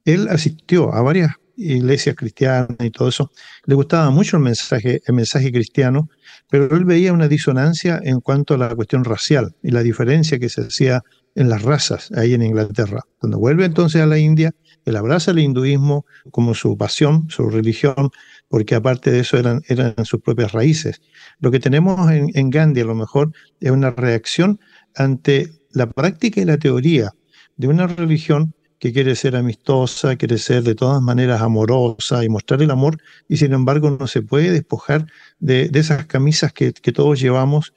él 0.04 0.26
asistió 0.28 0.92
a 0.92 1.00
varias 1.00 1.30
iglesias 1.56 2.16
cristianas 2.16 2.76
y 2.80 2.90
todo 2.90 3.08
eso. 3.08 3.30
Le 3.66 3.76
gustaba 3.76 4.10
mucho 4.10 4.37
el 4.37 4.42
mensaje, 4.42 5.00
el 5.06 5.14
mensaje 5.14 5.52
cristiano 5.52 6.08
pero 6.50 6.75
él 6.75 6.84
veía 6.84 7.12
una 7.12 7.28
disonancia 7.28 8.00
en 8.02 8.20
cuanto 8.20 8.54
a 8.54 8.58
la 8.58 8.75
cuestión 8.75 9.04
racial 9.04 9.54
y 9.62 9.70
la 9.70 9.82
diferencia 9.82 10.38
que 10.38 10.48
se 10.48 10.62
hacía 10.62 11.02
en 11.35 11.49
las 11.49 11.62
razas 11.62 12.11
ahí 12.12 12.35
en 12.35 12.42
Inglaterra. 12.42 13.02
Cuando 13.18 13.38
vuelve 13.38 13.64
entonces 13.64 14.00
a 14.02 14.06
la 14.06 14.18
India, 14.18 14.54
él 14.85 14.97
abraza 14.97 15.30
el 15.30 15.38
hinduismo 15.38 16.06
como 16.30 16.54
su 16.54 16.76
pasión, 16.76 17.28
su 17.30 17.49
religión, 17.49 18.11
porque 18.49 18.75
aparte 18.75 19.11
de 19.11 19.20
eso 19.20 19.37
eran, 19.37 19.62
eran 19.68 19.94
sus 20.04 20.20
propias 20.20 20.52
raíces. 20.52 21.00
Lo 21.40 21.50
que 21.50 21.61
tenemos 21.61 22.11
en, 22.11 22.30
en 22.35 22.50
Gandhi 22.50 22.80
a 22.80 22.85
lo 22.85 22.94
mejor 22.94 23.32
es 23.61 23.70
una 23.70 23.90
reacción 23.90 24.58
ante 24.94 25.50
la 25.70 25.90
práctica 25.90 26.40
y 26.40 26.44
la 26.44 26.58
teoría 26.58 27.12
de 27.56 27.68
una 27.68 27.87
religión 27.87 28.54
que 28.78 28.92
quiere 28.92 29.16
ser 29.16 29.37
amistosa, 29.37 30.16
quiere 30.16 30.38
ser 30.38 30.62
de 30.62 30.75
todas 30.75 31.02
maneras 31.02 31.42
amorosa 31.42 32.25
y 32.25 32.28
mostrar 32.28 32.62
el 32.62 32.70
amor, 32.70 32.99
y 33.28 33.37
sin 33.37 33.52
embargo 33.52 33.90
no 33.90 34.06
se 34.06 34.23
puede 34.23 34.52
despojar 34.52 35.06
de, 35.40 35.70
esas 35.75 36.06
camisas 36.06 36.52
que, 36.52 36.73
todos 36.73 37.20
llevamos, 37.20 37.75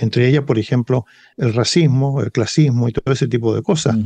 entre 0.00 0.28
ellas, 0.28 0.44
por 0.44 0.58
ejemplo, 0.58 1.06
el 1.36 1.54
racismo, 1.54 2.20
el 2.20 2.32
clasismo 2.32 2.88
y 2.88 2.92
todo 2.92 3.12
ese 3.12 3.28
tipo 3.28 3.54
de 3.54 3.62
cosas. 3.62 3.96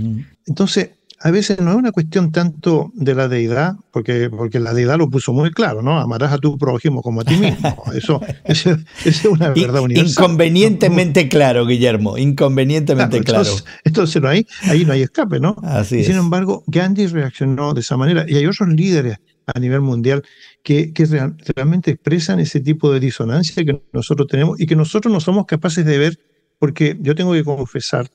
Entonces, 0.47 0.91
a 1.21 1.31
veces 1.31 1.61
no 1.61 1.71
es 1.71 1.77
una 1.77 1.93
cuestión 1.93 2.33
tanto 2.33 2.93
de 2.95 3.15
la 3.15 3.29
deidad, 3.29 3.77
porque, 3.93 4.29
porque 4.29 4.61
la 4.61 4.75
deidad 4.75 4.99
lo 4.99 5.09
puso 5.09 5.33
muy 5.33 5.51
claro, 5.53 5.81
¿no? 5.81 5.99
Amarás 5.99 6.33
a 6.33 6.39
tu 6.39 6.59
prójimo 6.59 7.01
como 7.01 7.23
a 7.23 7.25
ti 7.25 7.37
mismo. 7.37 7.83
Eso, 7.95 8.21
es 8.45 9.25
una 9.25 9.51
verdad 9.51 9.81
universal. 9.81 10.25
Inconvenientemente 10.25 11.29
claro, 11.29 11.67
Guillermo, 11.67 12.19
inconvenientemente 12.19 13.21
claro. 13.21 13.51
Entonces, 13.85 14.21
no 14.21 14.29
hay, 14.29 14.47
ahí 14.63 14.85
no 14.85 14.93
hay 14.93 15.03
escape, 15.03 15.41
¿no? 15.41 15.57
Así 15.63 16.01
y 16.01 16.05
sin 16.05 16.17
embargo, 16.17 16.63
Gandhi 16.67 17.07
reaccionó 17.07 17.73
de 17.73 17.81
esa 17.81 17.97
manera. 17.97 18.27
Y 18.29 18.37
hay 18.37 18.47
otros 18.47 18.69
líderes 18.69 19.19
a 19.47 19.59
nivel 19.59 19.81
mundial 19.81 20.23
que, 20.63 20.93
que 20.93 21.07
realmente 21.55 21.93
expresan 21.93 22.41
ese 22.41 22.61
tipo 22.61 22.93
de 22.93 23.01
disonancia 23.01 23.65
que 23.65 23.81
nosotros 23.93 24.29
tenemos 24.29 24.61
y 24.61 24.67
que 24.67 24.77
nosotros 24.77 25.13
no 25.13 25.21
somos 25.21 25.47
capaces 25.47 25.85
de 25.85 25.99
ver, 25.99 26.19
porque 26.59 26.97
yo 27.01 27.15
tengo 27.15 27.33
que 27.33 27.45
confesar 27.45 28.09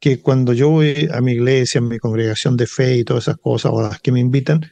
que 0.00 0.20
cuando 0.20 0.52
yo 0.52 0.68
voy 0.68 1.08
a 1.12 1.20
mi 1.20 1.32
iglesia, 1.32 1.80
a 1.80 1.82
mi 1.82 1.98
congregación 1.98 2.56
de 2.56 2.66
fe 2.66 2.96
y 2.96 3.04
todas 3.04 3.24
esas 3.24 3.36
cosas, 3.36 3.70
o 3.72 3.82
las 3.82 4.00
que 4.00 4.10
me 4.10 4.20
invitan, 4.20 4.68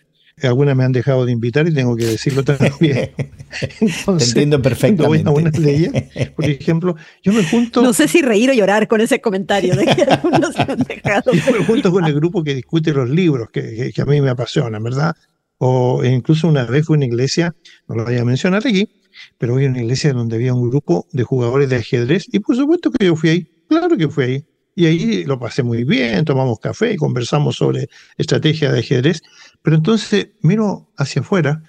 algunas 0.46 0.76
me 0.76 0.84
han 0.84 0.92
dejado 0.92 1.26
de 1.26 1.32
invitar 1.32 1.68
y 1.68 1.74
tengo 1.74 1.96
que 1.96 2.06
decirlo 2.06 2.42
también. 2.44 3.12
Entonces, 3.80 4.04
Te 4.04 4.24
entiendo 4.24 4.62
perfectamente. 4.62 5.28
Voy 5.28 5.44
a 5.44 5.48
una 5.48 5.50
de 5.50 5.76
ellas, 5.76 6.30
por 6.34 6.44
ejemplo, 6.44 6.96
yo 7.22 7.32
me 7.32 7.44
junto... 7.44 7.82
No 7.82 7.92
sé 7.92 8.08
si 8.08 8.22
reír 8.22 8.50
o 8.50 8.52
llorar 8.52 8.88
con 8.88 9.00
ese 9.00 9.20
comentario 9.20 9.74
de 9.74 9.86
que 9.86 10.02
algunos 10.02 10.56
me 10.56 10.62
han 10.62 10.78
dejado. 10.78 11.32
Yo 11.32 11.52
me 11.52 11.64
junto 11.64 11.90
con 11.90 12.04
el 12.04 12.14
grupo 12.14 12.42
que 12.42 12.54
discute 12.54 12.92
los 12.92 13.08
libros, 13.08 13.50
que, 13.50 13.92
que, 13.94 14.02
a 14.02 14.04
mí 14.04 14.20
me 14.20 14.30
apasionan, 14.30 14.82
¿verdad? 14.82 15.14
O 15.62 16.02
incluso 16.04 16.48
una 16.48 16.64
vez 16.64 16.86
fui 16.86 16.94
a 16.94 16.96
una 16.96 17.04
iglesia, 17.04 17.54
no 17.86 17.94
lo 17.94 18.04
voy 18.06 18.16
a 18.16 18.24
mencionar 18.24 18.66
aquí, 18.66 18.88
pero 19.36 19.52
fui 19.52 19.66
a 19.66 19.68
una 19.68 19.82
iglesia 19.82 20.14
donde 20.14 20.36
había 20.36 20.54
un 20.54 20.70
grupo 20.70 21.06
de 21.12 21.22
jugadores 21.22 21.68
de 21.68 21.76
ajedrez 21.76 22.26
y 22.32 22.38
por 22.40 22.56
supuesto 22.56 22.90
que 22.90 23.04
yo 23.04 23.14
fui 23.14 23.28
ahí, 23.28 23.48
claro 23.68 23.94
que 23.98 24.08
fui 24.08 24.24
ahí. 24.24 24.46
Y 24.74 24.86
ahí 24.86 25.24
lo 25.24 25.38
pasé 25.38 25.62
muy 25.62 25.84
bien, 25.84 26.24
tomamos 26.24 26.58
café 26.60 26.94
y 26.94 26.96
conversamos 26.96 27.56
sobre 27.56 27.88
estrategia 28.16 28.72
de 28.72 28.78
ajedrez. 28.78 29.20
Pero 29.60 29.76
entonces 29.76 30.28
miro 30.40 30.90
hacia 30.96 31.20
afuera, 31.20 31.62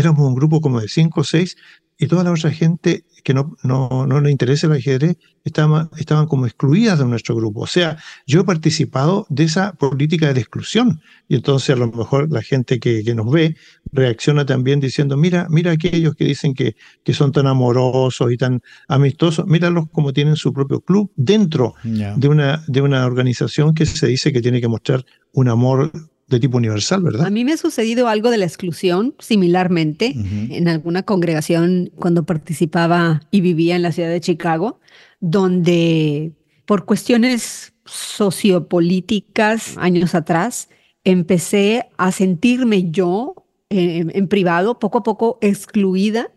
éramos 0.00 0.26
un 0.26 0.34
grupo 0.34 0.60
como 0.60 0.80
de 0.80 0.88
cinco 0.88 1.20
o 1.20 1.24
seis, 1.24 1.56
y 2.00 2.06
toda 2.06 2.24
la 2.24 2.32
otra 2.32 2.50
gente 2.50 3.04
que 3.22 3.34
no, 3.34 3.58
no, 3.62 4.06
no 4.06 4.20
le 4.22 4.30
interesa 4.30 4.66
el 4.66 4.72
ajedrez 4.72 5.18
estaban, 5.44 5.90
estaban 5.98 6.26
como 6.26 6.46
excluidas 6.46 6.98
de 6.98 7.04
nuestro 7.04 7.36
grupo. 7.36 7.60
O 7.60 7.66
sea, 7.66 7.98
yo 8.26 8.40
he 8.40 8.44
participado 8.44 9.26
de 9.28 9.44
esa 9.44 9.74
política 9.74 10.32
de 10.32 10.40
exclusión. 10.40 11.02
Y 11.28 11.36
entonces 11.36 11.76
a 11.76 11.78
lo 11.78 11.92
mejor 11.92 12.32
la 12.32 12.40
gente 12.40 12.80
que, 12.80 13.04
que 13.04 13.14
nos 13.14 13.30
ve 13.30 13.54
reacciona 13.92 14.46
también 14.46 14.80
diciendo, 14.80 15.18
mira, 15.18 15.46
mira 15.50 15.72
aquellos 15.72 16.14
que 16.14 16.24
dicen 16.24 16.54
que, 16.54 16.74
que 17.04 17.12
son 17.12 17.32
tan 17.32 17.46
amorosos 17.46 18.32
y 18.32 18.38
tan 18.38 18.62
amistosos, 18.88 19.46
míralos 19.46 19.84
como 19.92 20.14
tienen 20.14 20.36
su 20.36 20.54
propio 20.54 20.80
club 20.80 21.12
dentro 21.16 21.74
de, 21.82 22.28
una, 22.28 22.64
de 22.66 22.80
una 22.80 23.04
organización 23.04 23.74
que 23.74 23.84
se 23.84 24.06
dice 24.06 24.32
que 24.32 24.40
tiene 24.40 24.62
que 24.62 24.68
mostrar 24.68 25.04
un 25.32 25.48
amor 25.48 25.92
de 26.30 26.40
tipo 26.40 26.56
universal, 26.56 27.02
¿verdad? 27.02 27.26
A 27.26 27.30
mí 27.30 27.44
me 27.44 27.52
ha 27.52 27.56
sucedido 27.56 28.08
algo 28.08 28.30
de 28.30 28.38
la 28.38 28.44
exclusión 28.46 29.14
similarmente 29.18 30.14
en 30.14 30.68
alguna 30.68 31.02
congregación 31.02 31.90
cuando 31.96 32.24
participaba 32.24 33.20
y 33.30 33.40
vivía 33.40 33.76
en 33.76 33.82
la 33.82 33.92
ciudad 33.92 34.08
de 34.08 34.20
Chicago, 34.20 34.80
donde 35.20 36.32
por 36.64 36.84
cuestiones 36.84 37.74
sociopolíticas 37.84 39.76
años 39.76 40.14
atrás 40.14 40.68
empecé 41.02 41.86
a 41.96 42.12
sentirme 42.12 42.90
yo 42.90 43.34
en 43.68 44.28
privado, 44.28 44.78
poco 44.78 44.98
a 44.98 45.02
poco 45.02 45.38
excluida 45.40 46.30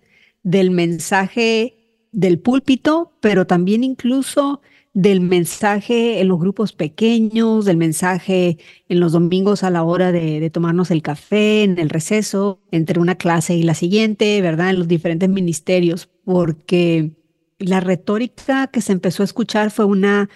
del 0.43 0.71
mensaje 0.71 1.77
del 2.11 2.39
púlpito, 2.39 3.13
pero 3.21 3.47
también 3.47 3.83
incluso 3.83 4.61
del 4.93 5.21
mensaje 5.21 6.21
en 6.21 6.27
los 6.27 6.39
grupos 6.39 6.71
pequeños, 6.71 7.65
del 7.65 7.77
mensaje 7.77 8.59
en 8.89 8.99
los 8.99 9.11
domingos 9.13 9.63
a 9.63 9.71
la 9.71 9.83
hora 9.83 10.11
de, 10.11 10.49
tomarnos 10.51 10.91
el 10.91 11.01
café, 11.01 11.63
en 11.63 11.79
el 11.79 11.89
receso, 11.89 12.59
entre 12.71 12.99
una 12.99 13.15
clase 13.15 13.55
y 13.55 13.63
la 13.63 13.73
siguiente, 13.73 14.39
¿verdad? 14.41 14.69
En 14.69 14.79
los 14.79 14.87
diferentes 14.87 15.29
ministerios, 15.29 16.09
porque 16.23 17.11
la 17.57 17.79
retórica 17.79 18.67
que 18.67 18.81
se 18.81 18.91
empezó 18.91 19.23
a 19.23 19.25
escuchar 19.25 19.71
fue 19.71 19.85
una 19.85 20.29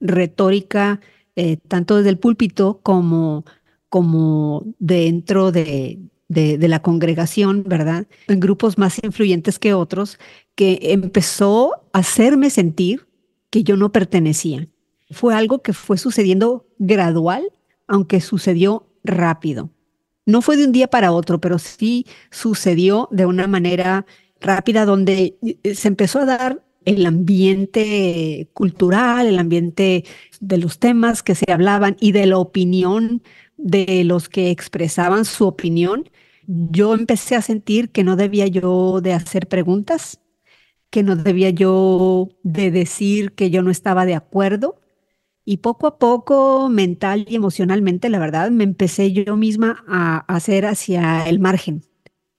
retórica 0.00 1.00
eh, 1.36 1.56
tanto 1.68 1.96
desde 1.96 2.10
el 2.10 2.18
púlpito 2.18 2.80
como, 2.82 3.46
como 3.88 4.66
dentro 4.78 5.52
de, 5.52 6.00
de, 6.28 6.68
la 6.68 6.82
congregación, 6.82 7.64
¿verdad? 7.66 8.06
En 8.28 8.40
grupos 8.40 8.76
más 8.76 9.02
influyentes 9.02 9.58
que 9.58 9.72
otros, 9.72 10.18
que 10.54 10.78
empezó 10.82 11.76
a 11.92 12.00
hacerme 12.00 12.50
sentir 12.50 13.06
que 13.52 13.62
yo 13.62 13.76
no 13.76 13.92
pertenecía. 13.92 14.66
Fue 15.10 15.34
algo 15.34 15.60
que 15.60 15.74
fue 15.74 15.98
sucediendo 15.98 16.66
gradual, 16.78 17.44
aunque 17.86 18.22
sucedió 18.22 18.88
rápido. 19.04 19.70
No 20.24 20.40
fue 20.40 20.56
de 20.56 20.64
un 20.64 20.72
día 20.72 20.88
para 20.88 21.12
otro, 21.12 21.38
pero 21.38 21.58
sí 21.58 22.06
sucedió 22.30 23.08
de 23.12 23.26
una 23.26 23.46
manera 23.46 24.06
rápida 24.40 24.86
donde 24.86 25.36
eh, 25.42 25.74
se 25.74 25.88
empezó 25.88 26.20
a 26.20 26.24
dar 26.24 26.64
el 26.86 27.04
ambiente 27.04 28.48
cultural, 28.54 29.26
el 29.26 29.38
ambiente 29.38 30.04
de 30.40 30.56
los 30.56 30.78
temas 30.78 31.22
que 31.22 31.34
se 31.34 31.52
hablaban 31.52 31.98
y 32.00 32.12
de 32.12 32.24
la 32.24 32.38
opinión 32.38 33.22
de 33.58 34.02
los 34.04 34.30
que 34.30 34.50
expresaban 34.50 35.26
su 35.26 35.46
opinión. 35.46 36.08
Yo 36.46 36.94
empecé 36.94 37.36
a 37.36 37.42
sentir 37.42 37.90
que 37.90 38.02
no 38.02 38.16
debía 38.16 38.46
yo 38.46 39.02
de 39.02 39.12
hacer 39.12 39.46
preguntas, 39.46 40.21
que 40.92 41.02
no 41.02 41.16
debía 41.16 41.48
yo 41.48 42.28
de 42.42 42.70
decir 42.70 43.32
que 43.32 43.50
yo 43.50 43.62
no 43.62 43.70
estaba 43.70 44.04
de 44.04 44.14
acuerdo. 44.14 44.78
Y 45.42 45.56
poco 45.56 45.86
a 45.86 45.98
poco, 45.98 46.68
mental 46.68 47.24
y 47.28 47.34
emocionalmente, 47.34 48.10
la 48.10 48.18
verdad, 48.18 48.50
me 48.50 48.62
empecé 48.62 49.10
yo 49.10 49.34
misma 49.36 49.82
a 49.88 50.18
hacer 50.32 50.66
hacia 50.66 51.26
el 51.26 51.40
margen. 51.40 51.82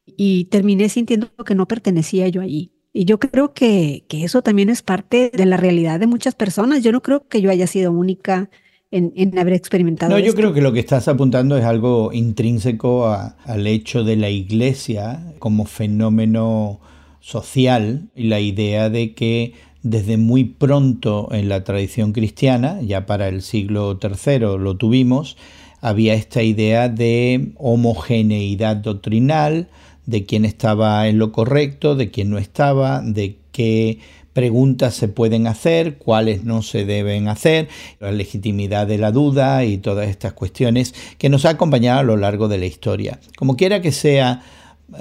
Y 0.05 0.45
terminé 0.45 0.87
sintiendo 0.87 1.29
que 1.43 1.55
no 1.55 1.67
pertenecía 1.67 2.27
yo 2.27 2.41
allí. 2.41 2.71
Y 2.93 3.05
yo 3.05 3.19
creo 3.19 3.55
que, 3.55 4.05
que 4.07 4.23
eso 4.23 4.43
también 4.43 4.69
es 4.69 4.83
parte 4.83 5.31
de 5.33 5.45
la 5.47 5.57
realidad 5.57 5.99
de 5.99 6.05
muchas 6.05 6.35
personas. 6.35 6.83
Yo 6.83 6.91
no 6.91 7.01
creo 7.01 7.27
que 7.27 7.41
yo 7.41 7.49
haya 7.49 7.65
sido 7.65 7.91
única 7.91 8.51
en, 8.91 9.13
en, 9.15 9.37
haber 9.39 9.53
experimentado. 9.53 10.11
No, 10.11 10.19
yo 10.19 10.35
creo 10.35 10.53
que 10.53 10.61
lo 10.61 10.71
que 10.71 10.79
estás 10.79 11.07
apuntando 11.07 11.57
es 11.57 11.65
algo 11.65 12.13
intrínseco 12.13 13.07
al 13.07 13.65
hecho 13.65 14.03
de 14.03 14.15
la 14.15 14.29
iglesia 14.29 15.33
como 15.39 15.65
fenómeno 15.65 16.79
social 17.23 18.09
y 18.15 18.25
la 18.25 18.41
idea 18.41 18.89
de 18.89 19.13
que 19.13 19.53
desde 19.81 20.17
muy 20.17 20.43
pronto 20.43 21.29
en 21.31 21.47
la 21.47 21.63
tradición 21.63 22.11
cristiana, 22.11 22.81
ya 22.81 23.05
para 23.05 23.29
el 23.29 23.41
siglo 23.41 23.97
III 24.01 24.39
lo 24.59 24.75
tuvimos, 24.75 25.37
había 25.79 26.15
esta 26.15 26.43
idea 26.43 26.89
de 26.89 27.53
homogeneidad 27.55 28.75
doctrinal, 28.75 29.69
de 30.05 30.25
quién 30.25 30.43
estaba 30.43 31.07
en 31.07 31.17
lo 31.17 31.31
correcto, 31.31 31.95
de 31.95 32.11
quién 32.11 32.29
no 32.29 32.37
estaba, 32.37 33.01
de 33.01 33.37
qué 33.53 33.99
preguntas 34.33 34.93
se 34.93 35.07
pueden 35.07 35.47
hacer, 35.47 35.97
cuáles 35.97 36.43
no 36.43 36.61
se 36.61 36.83
deben 36.83 37.29
hacer, 37.29 37.69
la 38.01 38.11
legitimidad 38.11 38.85
de 38.85 38.97
la 38.97 39.11
duda 39.13 39.63
y 39.63 39.77
todas 39.77 40.09
estas 40.09 40.33
cuestiones 40.33 40.93
que 41.17 41.29
nos 41.29 41.45
ha 41.45 41.51
acompañado 41.51 41.99
a 41.99 42.03
lo 42.03 42.17
largo 42.17 42.49
de 42.49 42.57
la 42.57 42.65
historia. 42.65 43.19
Como 43.37 43.55
quiera 43.55 43.81
que 43.81 43.93
sea, 43.93 44.43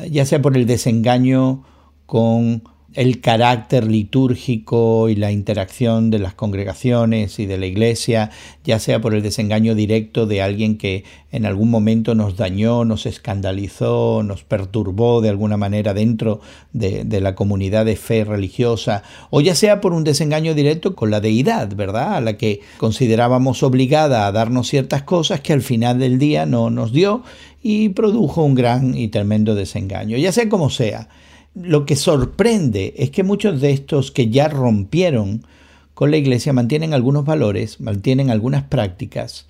ya 0.08 0.24
sea 0.24 0.40
por 0.40 0.56
el 0.56 0.66
desengaño 0.66 1.64
con 2.06 2.62
el 2.94 3.20
carácter 3.20 3.86
litúrgico 3.86 5.08
y 5.08 5.16
la 5.16 5.32
interacción 5.32 6.10
de 6.10 6.18
las 6.18 6.34
congregaciones 6.34 7.38
y 7.38 7.46
de 7.46 7.58
la 7.58 7.66
iglesia, 7.66 8.30
ya 8.64 8.78
sea 8.78 9.00
por 9.00 9.14
el 9.14 9.22
desengaño 9.22 9.74
directo 9.74 10.26
de 10.26 10.42
alguien 10.42 10.76
que 10.76 11.04
en 11.30 11.46
algún 11.46 11.70
momento 11.70 12.14
nos 12.14 12.36
dañó, 12.36 12.84
nos 12.84 13.06
escandalizó, 13.06 14.22
nos 14.22 14.44
perturbó 14.44 15.22
de 15.22 15.30
alguna 15.30 15.56
manera 15.56 15.94
dentro 15.94 16.40
de, 16.72 17.20
la 17.22 17.34
comunidad 17.34 17.86
de 17.86 17.96
fe 17.96 18.24
religiosa, 18.24 19.02
o 19.30 19.40
ya 19.40 19.54
sea 19.54 19.80
por 19.80 19.94
un 19.94 20.04
desengaño 20.04 20.54
directo 20.54 20.94
con 20.94 21.10
la 21.10 21.20
deidad, 21.20 21.74
¿verdad? 21.74 22.16
A 22.16 22.20
la 22.20 22.36
que 22.36 22.60
considerábamos 22.76 23.62
obligada 23.62 24.26
a 24.26 24.32
darnos 24.32 24.68
ciertas 24.68 25.02
cosas 25.02 25.40
que 25.40 25.52
al 25.52 25.62
final 25.62 25.98
del 25.98 26.18
día 26.18 26.44
no 26.44 26.68
nos 26.68 26.92
dio 26.92 27.22
y 27.62 27.90
produjo 27.90 28.42
un 28.42 28.54
gran 28.54 28.96
y 28.96 29.08
tremendo 29.08 29.54
desengaño, 29.54 30.18
ya 30.18 30.32
sea 30.32 30.48
como 30.48 30.68
sea 30.68 31.08
lo 31.54 31.84
que 31.86 31.96
sorprende 31.96 32.94
es 32.96 33.10
que 33.10 33.22
muchos 33.22 33.60
de 33.60 33.72
estos 33.72 34.10
que 34.10 34.28
ya 34.28 34.48
rompieron 34.48 35.46
con 35.94 36.10
la 36.10 36.16
iglesia 36.16 36.52
mantienen 36.52 36.94
algunos 36.94 37.24
valores, 37.24 37.80
mantienen 37.80 38.30
algunas 38.30 38.64
prácticas 38.64 39.46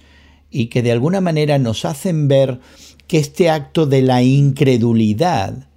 y 0.51 0.67
que 0.67 0.83
de 0.83 0.93
alguna 0.93 1.21
manera 1.21 1.59
nos 1.59 1.85
hacen 1.85 2.29
ver 2.29 2.61
que 3.07 3.19
este 3.19 3.51
acto 3.51 3.87
de 3.87 4.03
la 4.03 4.23
incredulidad 4.23 5.69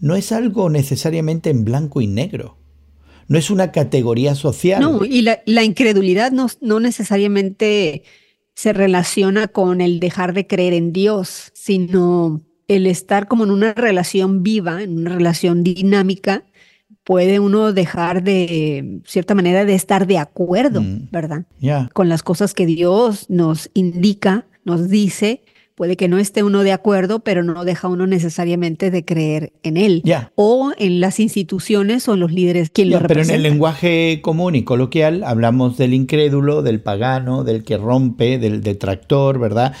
no 0.00 0.14
es 0.14 0.32
algo 0.32 0.70
necesariamente 0.70 1.50
en 1.50 1.64
blanco 1.64 2.00
y 2.00 2.06
negro. 2.06 2.56
No 3.26 3.36
es 3.36 3.50
una 3.50 3.72
categoría 3.72 4.34
social. 4.34 4.80
No, 4.80 5.04
y 5.04 5.22
la, 5.22 5.64
incredulidad 5.64 6.32
no, 6.32 6.46
no 6.62 6.80
necesariamente 6.80 8.04
se 8.54 8.72
relaciona 8.72 9.48
con 9.48 9.80
el 9.80 10.00
dejar 10.00 10.32
de 10.32 10.46
creer 10.46 10.72
en 10.72 10.92
Dios, 10.92 11.50
sino 11.52 12.42
el 12.68 12.86
estar 12.86 13.26
como 13.28 13.44
en 13.44 13.50
una 13.50 13.72
relación 13.72 14.42
viva, 14.42 14.82
en 14.82 14.98
una 14.98 15.14
relación 15.14 15.64
dinámica, 15.64 16.44
puede 17.02 17.40
uno 17.40 17.72
dejar 17.72 18.22
de 18.22 19.00
cierta 19.06 19.34
manera 19.34 19.64
de 19.64 19.74
estar 19.74 20.06
de 20.06 20.18
acuerdo, 20.18 20.82
mm. 20.82 21.08
¿verdad? 21.10 21.46
Con 21.94 22.10
las 22.10 22.22
cosas 22.22 22.52
que 22.52 22.66
Dios 22.66 23.30
nos 23.30 23.70
indica, 23.72 24.46
nos 24.64 24.90
dice, 24.90 25.42
puede 25.78 25.96
que 25.96 26.08
no 26.08 26.18
esté 26.18 26.42
uno 26.42 26.64
de 26.64 26.72
acuerdo, 26.72 27.20
pero 27.20 27.44
no 27.44 27.64
deja 27.64 27.86
uno 27.86 28.08
necesariamente 28.08 28.90
de 28.90 29.04
creer 29.04 29.52
en 29.62 29.76
él 29.76 30.02
o 30.34 30.72
en 30.76 31.00
las 31.00 31.20
instituciones 31.20 32.08
o 32.08 32.14
en 32.14 32.20
los 32.20 32.32
líderes 32.32 32.68
quien 32.70 32.90
lo 32.90 32.98
Pero 33.06 33.22
en 33.22 33.30
el 33.30 33.44
lenguaje 33.44 34.18
común 34.20 34.56
y 34.56 34.64
coloquial 34.64 35.22
hablamos 35.22 35.78
del 35.78 35.94
incrédulo, 35.94 36.62
del 36.62 36.80
pagano, 36.80 37.44
del 37.44 37.62
que 37.62 37.76
rompe, 37.76 38.40
del 38.40 38.60
detractor, 38.60 39.38
¿verdad? 39.38 39.72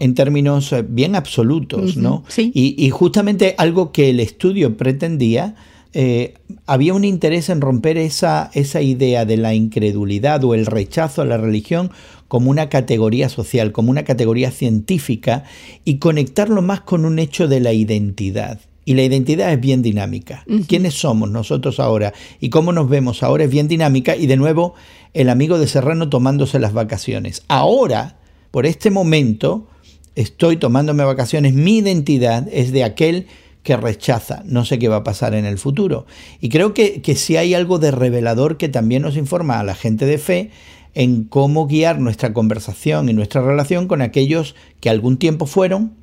En 0.00 0.14
términos 0.14 0.72
eh, 0.72 0.84
bien 0.86 1.14
absolutos, 1.14 1.96
¿no? 1.96 2.24
Sí. 2.26 2.50
Y, 2.52 2.90
justamente 2.90 3.54
algo 3.56 3.92
que 3.92 4.10
el 4.10 4.18
estudio 4.18 4.76
pretendía 4.76 5.54
eh, 5.92 6.34
había 6.66 6.94
un 6.94 7.04
interés 7.04 7.48
en 7.48 7.60
romper 7.60 7.96
esa, 7.96 8.50
esa 8.54 8.80
idea 8.80 9.24
de 9.24 9.36
la 9.36 9.54
incredulidad 9.54 10.42
o 10.42 10.54
el 10.54 10.66
rechazo 10.66 11.22
a 11.22 11.24
la 11.24 11.36
religión 11.36 11.92
como 12.34 12.50
una 12.50 12.68
categoría 12.68 13.28
social, 13.28 13.70
como 13.70 13.92
una 13.92 14.02
categoría 14.02 14.50
científica 14.50 15.44
y 15.84 15.98
conectarlo 15.98 16.62
más 16.62 16.80
con 16.80 17.04
un 17.04 17.20
hecho 17.20 17.46
de 17.46 17.60
la 17.60 17.72
identidad. 17.72 18.58
Y 18.84 18.94
la 18.94 19.04
identidad 19.04 19.52
es 19.52 19.60
bien 19.60 19.82
dinámica. 19.82 20.44
¿Quiénes 20.66 20.94
somos 20.94 21.30
nosotros 21.30 21.78
ahora? 21.78 22.12
Y 22.40 22.48
cómo 22.48 22.72
nos 22.72 22.88
vemos 22.88 23.22
ahora 23.22 23.44
es 23.44 23.50
bien 23.50 23.68
dinámica. 23.68 24.16
Y 24.16 24.26
de 24.26 24.36
nuevo, 24.36 24.74
el 25.12 25.28
amigo 25.28 25.60
de 25.60 25.68
Serrano 25.68 26.08
tomándose 26.08 26.58
las 26.58 26.72
vacaciones. 26.72 27.44
Ahora, 27.46 28.16
por 28.50 28.66
este 28.66 28.90
momento, 28.90 29.68
estoy 30.16 30.56
tomándome 30.56 31.04
vacaciones. 31.04 31.54
Mi 31.54 31.78
identidad 31.78 32.48
es 32.50 32.72
de 32.72 32.82
aquel 32.82 33.28
que 33.62 33.76
rechaza. 33.76 34.42
No 34.44 34.64
sé 34.64 34.80
qué 34.80 34.88
va 34.88 34.96
a 34.96 35.04
pasar 35.04 35.34
en 35.34 35.44
el 35.44 35.56
futuro. 35.56 36.04
Y 36.40 36.48
creo 36.48 36.74
que, 36.74 37.00
que 37.00 37.14
si 37.14 37.36
hay 37.36 37.54
algo 37.54 37.78
de 37.78 37.92
revelador 37.92 38.56
que 38.56 38.68
también 38.68 39.02
nos 39.02 39.16
informa 39.16 39.60
a 39.60 39.62
la 39.62 39.76
gente 39.76 40.04
de 40.04 40.18
fe, 40.18 40.50
en 40.94 41.24
cómo 41.24 41.66
guiar 41.66 42.00
nuestra 42.00 42.32
conversación 42.32 43.08
y 43.08 43.12
nuestra 43.12 43.42
relación 43.42 43.88
con 43.88 44.00
aquellos 44.00 44.54
que 44.80 44.90
algún 44.90 45.18
tiempo 45.18 45.46
fueron 45.46 45.94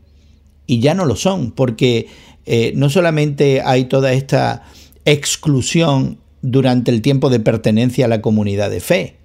y 0.67 0.79
ya 0.79 0.93
no 0.93 1.05
lo 1.05 1.15
son, 1.15 1.51
porque 1.51 2.07
eh, 2.45 2.73
no 2.75 2.89
solamente 2.89 3.61
hay 3.61 3.85
toda 3.85 4.13
esta 4.13 4.63
exclusión 5.05 6.19
durante 6.41 6.91
el 6.91 7.01
tiempo 7.01 7.29
de 7.29 7.39
pertenencia 7.39 8.05
a 8.05 8.09
la 8.09 8.21
comunidad 8.21 8.69
de 8.69 8.79
fe, 8.79 9.17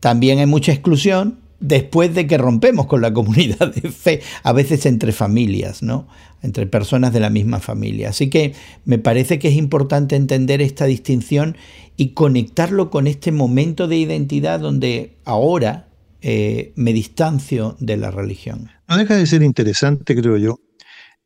también 0.00 0.38
hay 0.38 0.46
mucha 0.46 0.72
exclusión 0.72 1.40
después 1.60 2.14
de 2.14 2.26
que 2.26 2.38
rompemos 2.38 2.86
con 2.86 3.00
la 3.00 3.12
comunidad 3.12 3.74
de 3.74 3.90
fe, 3.90 4.20
a 4.42 4.52
veces 4.52 4.86
entre 4.86 5.12
familias, 5.12 5.82
¿no? 5.82 6.08
Entre 6.42 6.66
personas 6.66 7.12
de 7.12 7.20
la 7.20 7.30
misma 7.30 7.60
familia. 7.60 8.10
Así 8.10 8.28
que 8.28 8.54
me 8.84 8.98
parece 8.98 9.38
que 9.38 9.48
es 9.48 9.54
importante 9.54 10.16
entender 10.16 10.60
esta 10.60 10.84
distinción 10.84 11.56
y 11.96 12.08
conectarlo 12.10 12.90
con 12.90 13.06
este 13.06 13.32
momento 13.32 13.88
de 13.88 13.96
identidad 13.96 14.60
donde 14.60 15.16
ahora 15.24 15.88
eh, 16.20 16.72
me 16.76 16.92
distancio 16.92 17.76
de 17.80 17.96
la 17.96 18.10
religión. 18.10 18.70
No 18.88 18.96
deja 18.96 19.16
de 19.16 19.26
ser 19.26 19.42
interesante, 19.42 20.14
creo 20.14 20.36
yo, 20.36 20.60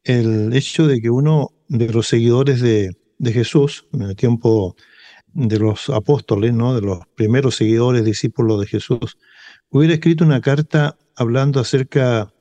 el 0.05 0.53
hecho 0.55 0.87
de 0.87 1.01
que 1.01 1.11
uno 1.11 1.51
de 1.69 1.89
los 1.89 2.09
seguidores 2.09 2.61
de, 2.61 2.91
de 3.19 3.33
Jesús, 3.33 3.87
en 3.93 4.03
el 4.03 4.17
tiempo 4.17 4.77
de 5.35 5.59
los 5.59 5.89
apóstoles, 5.91 6.53
¿no? 6.53 6.75
de 6.75 6.83
los 6.83 7.01
primeros 7.15 7.57
seguidores, 7.57 8.05
discípulos 8.05 8.61
de 8.61 8.67
Jesús, 8.67 9.19
hubiera 9.71 9.95
escrito 9.95 10.25
una 10.25 10.41
carta 10.41 10.97
hablando 11.17 11.61
acerca 11.61 12.33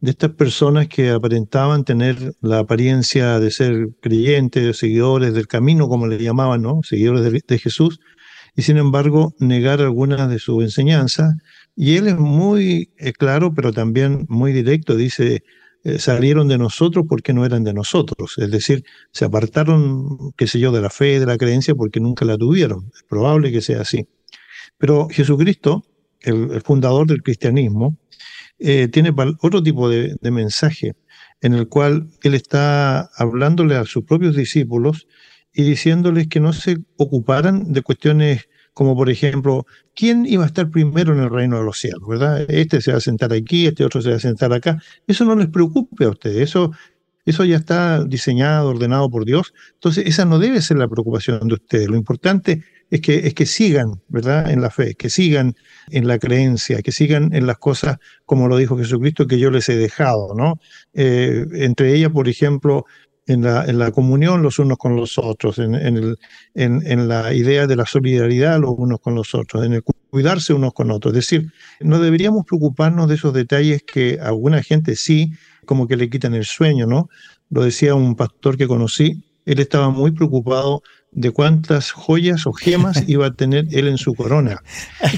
de 0.00 0.10
estas 0.10 0.32
personas 0.32 0.88
que 0.88 1.10
aparentaban 1.10 1.84
tener 1.84 2.34
la 2.42 2.58
apariencia 2.58 3.40
de 3.40 3.50
ser 3.50 3.88
creyentes, 4.00 4.76
seguidores 4.76 5.32
del 5.32 5.46
camino, 5.46 5.88
como 5.88 6.06
le 6.06 6.22
llamaban, 6.22 6.62
¿no? 6.62 6.80
Seguidores 6.82 7.42
de, 7.46 7.58
Jesús, 7.58 8.00
y 8.54 8.62
sin 8.62 8.76
embargo 8.76 9.34
negar 9.38 9.80
algunas 9.80 10.28
de 10.28 10.38
sus 10.38 10.62
enseñanzas. 10.62 11.32
Y 11.74 11.96
él 11.96 12.08
es 12.08 12.18
muy 12.18 12.92
eh, 12.98 13.12
claro, 13.12 13.54
pero 13.54 13.72
también 13.72 14.26
muy 14.28 14.52
directo, 14.52 14.94
dice, 14.94 15.42
eh, 15.84 15.98
salieron 15.98 16.48
de 16.48 16.58
nosotros 16.58 17.06
porque 17.08 17.32
no 17.32 17.46
eran 17.46 17.64
de 17.64 17.72
nosotros, 17.72 18.34
es 18.36 18.50
decir, 18.50 18.84
se 19.10 19.24
apartaron, 19.24 20.32
qué 20.36 20.46
sé 20.46 20.58
yo, 20.58 20.70
de 20.70 20.82
la 20.82 20.90
fe, 20.90 21.18
de 21.18 21.26
la 21.26 21.38
creencia 21.38 21.74
porque 21.74 22.00
nunca 22.00 22.24
la 22.26 22.36
tuvieron. 22.36 22.90
Es 22.94 23.04
probable 23.08 23.52
que 23.52 23.62
sea 23.62 23.80
así. 23.80 24.06
Pero 24.76 25.08
Jesucristo 25.10 25.84
el, 26.26 26.60
fundador 26.62 27.06
del 27.06 27.22
cristianismo, 27.22 27.96
eh, 28.58 28.88
tiene 28.88 29.12
otro 29.40 29.62
tipo 29.62 29.88
de, 29.88 30.16
mensaje 30.22 30.94
en 31.40 31.54
el 31.54 31.68
cual 31.68 32.08
él 32.22 32.34
está 32.34 33.10
hablándole 33.16 33.76
a 33.76 33.84
sus 33.84 34.04
propios 34.04 34.36
discípulos 34.36 35.06
y 35.52 35.62
diciéndoles 35.62 36.28
que 36.28 36.40
no 36.40 36.52
se 36.52 36.78
ocuparan 36.96 37.72
de 37.72 37.82
cuestiones 37.82 38.48
como 38.74 38.96
por 38.96 39.08
ejemplo, 39.08 39.66
¿quién 39.94 40.26
iba 40.26 40.42
a 40.42 40.48
estar 40.48 40.68
primero 40.68 41.14
en 41.14 41.20
el 41.20 41.30
reino 41.30 41.58
de 41.58 41.64
los 41.64 41.78
cielos? 41.78 42.06
¿verdad? 42.06 42.44
Este 42.50 42.80
se 42.80 42.90
va 42.90 42.98
a 42.98 43.00
sentar 43.00 43.32
aquí, 43.32 43.66
este 43.66 43.84
otro 43.84 44.02
se 44.02 44.10
va 44.10 44.16
a 44.16 44.20
sentar 44.20 44.52
acá. 44.52 44.82
Eso 45.06 45.24
no 45.24 45.36
les 45.36 45.46
preocupe 45.46 46.04
a 46.04 46.10
ustedes, 46.10 46.38
eso, 46.38 46.72
eso 47.24 47.44
ya 47.44 47.56
está 47.56 48.04
diseñado, 48.04 48.68
ordenado 48.68 49.08
por 49.08 49.24
Dios. 49.24 49.54
Entonces, 49.74 50.06
esa 50.06 50.24
no 50.24 50.40
debe 50.40 50.60
ser 50.60 50.76
la 50.78 50.88
preocupación 50.88 51.46
de 51.46 51.54
ustedes. 51.54 51.88
Lo 51.88 51.96
importante 51.96 52.64
es 52.90 53.00
que, 53.00 53.26
es 53.26 53.34
que 53.34 53.46
sigan, 53.46 54.00
¿verdad? 54.08 54.50
En 54.50 54.60
la 54.60 54.70
fe, 54.70 54.94
que 54.94 55.10
sigan 55.10 55.54
en 55.90 56.06
la 56.06 56.18
creencia, 56.18 56.82
que 56.82 56.92
sigan 56.92 57.34
en 57.34 57.46
las 57.46 57.58
cosas 57.58 57.98
como 58.26 58.48
lo 58.48 58.56
dijo 58.56 58.76
Jesucristo 58.78 59.26
que 59.26 59.38
yo 59.38 59.50
les 59.50 59.68
he 59.68 59.76
dejado, 59.76 60.34
¿no? 60.34 60.60
Eh, 60.92 61.46
entre 61.54 61.94
ellas, 61.94 62.10
por 62.10 62.28
ejemplo, 62.28 62.84
en 63.26 63.42
la, 63.42 63.64
en 63.64 63.78
la, 63.78 63.90
comunión 63.90 64.42
los 64.42 64.58
unos 64.58 64.76
con 64.78 64.96
los 64.96 65.18
otros, 65.18 65.58
en, 65.58 65.74
en, 65.74 65.96
el, 65.96 66.18
en, 66.54 67.08
la 67.08 67.32
idea 67.32 67.66
de 67.66 67.76
la 67.76 67.86
solidaridad 67.86 68.60
los 68.60 68.74
unos 68.76 69.00
con 69.00 69.14
los 69.14 69.34
otros, 69.34 69.64
en 69.64 69.72
el 69.72 69.82
cuidarse 70.10 70.52
unos 70.52 70.74
con 70.74 70.90
otros. 70.90 71.14
Es 71.14 71.28
decir, 71.28 71.52
no 71.80 71.98
deberíamos 71.98 72.44
preocuparnos 72.44 73.08
de 73.08 73.14
esos 73.14 73.32
detalles 73.32 73.82
que 73.82 74.18
a 74.20 74.28
alguna 74.28 74.62
gente 74.62 74.94
sí, 74.94 75.32
como 75.64 75.88
que 75.88 75.96
le 75.96 76.10
quitan 76.10 76.34
el 76.34 76.44
sueño, 76.44 76.86
¿no? 76.86 77.08
Lo 77.50 77.62
decía 77.64 77.94
un 77.94 78.14
pastor 78.14 78.56
que 78.56 78.68
conocí, 78.68 79.24
él 79.46 79.58
estaba 79.58 79.90
muy 79.90 80.10
preocupado 80.12 80.82
de 81.14 81.30
cuántas 81.30 81.92
joyas 81.92 82.46
o 82.46 82.52
gemas 82.52 83.04
iba 83.08 83.26
a 83.26 83.32
tener 83.32 83.66
él 83.70 83.88
en 83.88 83.98
su 83.98 84.14
corona. 84.14 84.62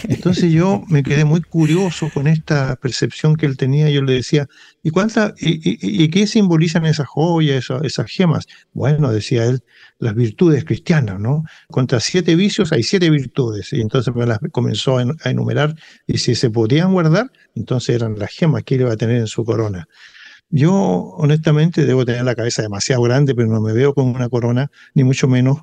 Entonces 0.08 0.52
yo 0.52 0.82
me 0.88 1.02
quedé 1.02 1.24
muy 1.24 1.40
curioso 1.40 2.10
con 2.12 2.26
esta 2.26 2.76
percepción 2.76 3.36
que 3.36 3.46
él 3.46 3.56
tenía. 3.56 3.90
Yo 3.90 4.02
le 4.02 4.12
decía, 4.12 4.46
¿y, 4.82 4.90
cuánta, 4.90 5.34
y, 5.38 6.08
qué 6.08 6.26
simbolizan 6.26 6.86
esas 6.86 7.08
joyas, 7.08 7.68
esas, 7.82 8.06
gemas? 8.10 8.46
Bueno, 8.72 9.10
decía 9.10 9.46
él, 9.46 9.62
las 9.98 10.14
virtudes 10.14 10.64
cristianas, 10.64 11.18
¿no? 11.18 11.44
Contra 11.68 12.00
siete 12.00 12.36
vicios 12.36 12.72
hay 12.72 12.82
siete 12.82 13.10
virtudes. 13.10 13.72
Y 13.72 13.80
entonces 13.80 14.14
me 14.14 14.26
las 14.26 14.38
comenzó 14.52 14.98
a 14.98 15.30
enumerar. 15.30 15.74
Y 16.06 16.18
si 16.18 16.34
se 16.34 16.50
podían 16.50 16.92
guardar, 16.92 17.30
entonces 17.54 17.96
eran 17.96 18.18
las 18.18 18.30
gemas 18.30 18.62
que 18.64 18.74
él 18.76 18.82
iba 18.82 18.92
a 18.92 18.96
tener 18.96 19.16
en 19.16 19.26
su 19.26 19.44
corona. 19.44 19.88
Yo, 20.48 20.72
honestamente, 20.72 21.84
debo 21.84 22.04
tener 22.04 22.24
la 22.24 22.36
cabeza 22.36 22.62
demasiado 22.62 23.02
grande, 23.02 23.34
pero 23.34 23.48
no 23.48 23.60
me 23.60 23.72
veo 23.72 23.94
con 23.94 24.06
una 24.06 24.28
corona, 24.28 24.70
ni 24.94 25.02
mucho 25.02 25.26
menos 25.26 25.58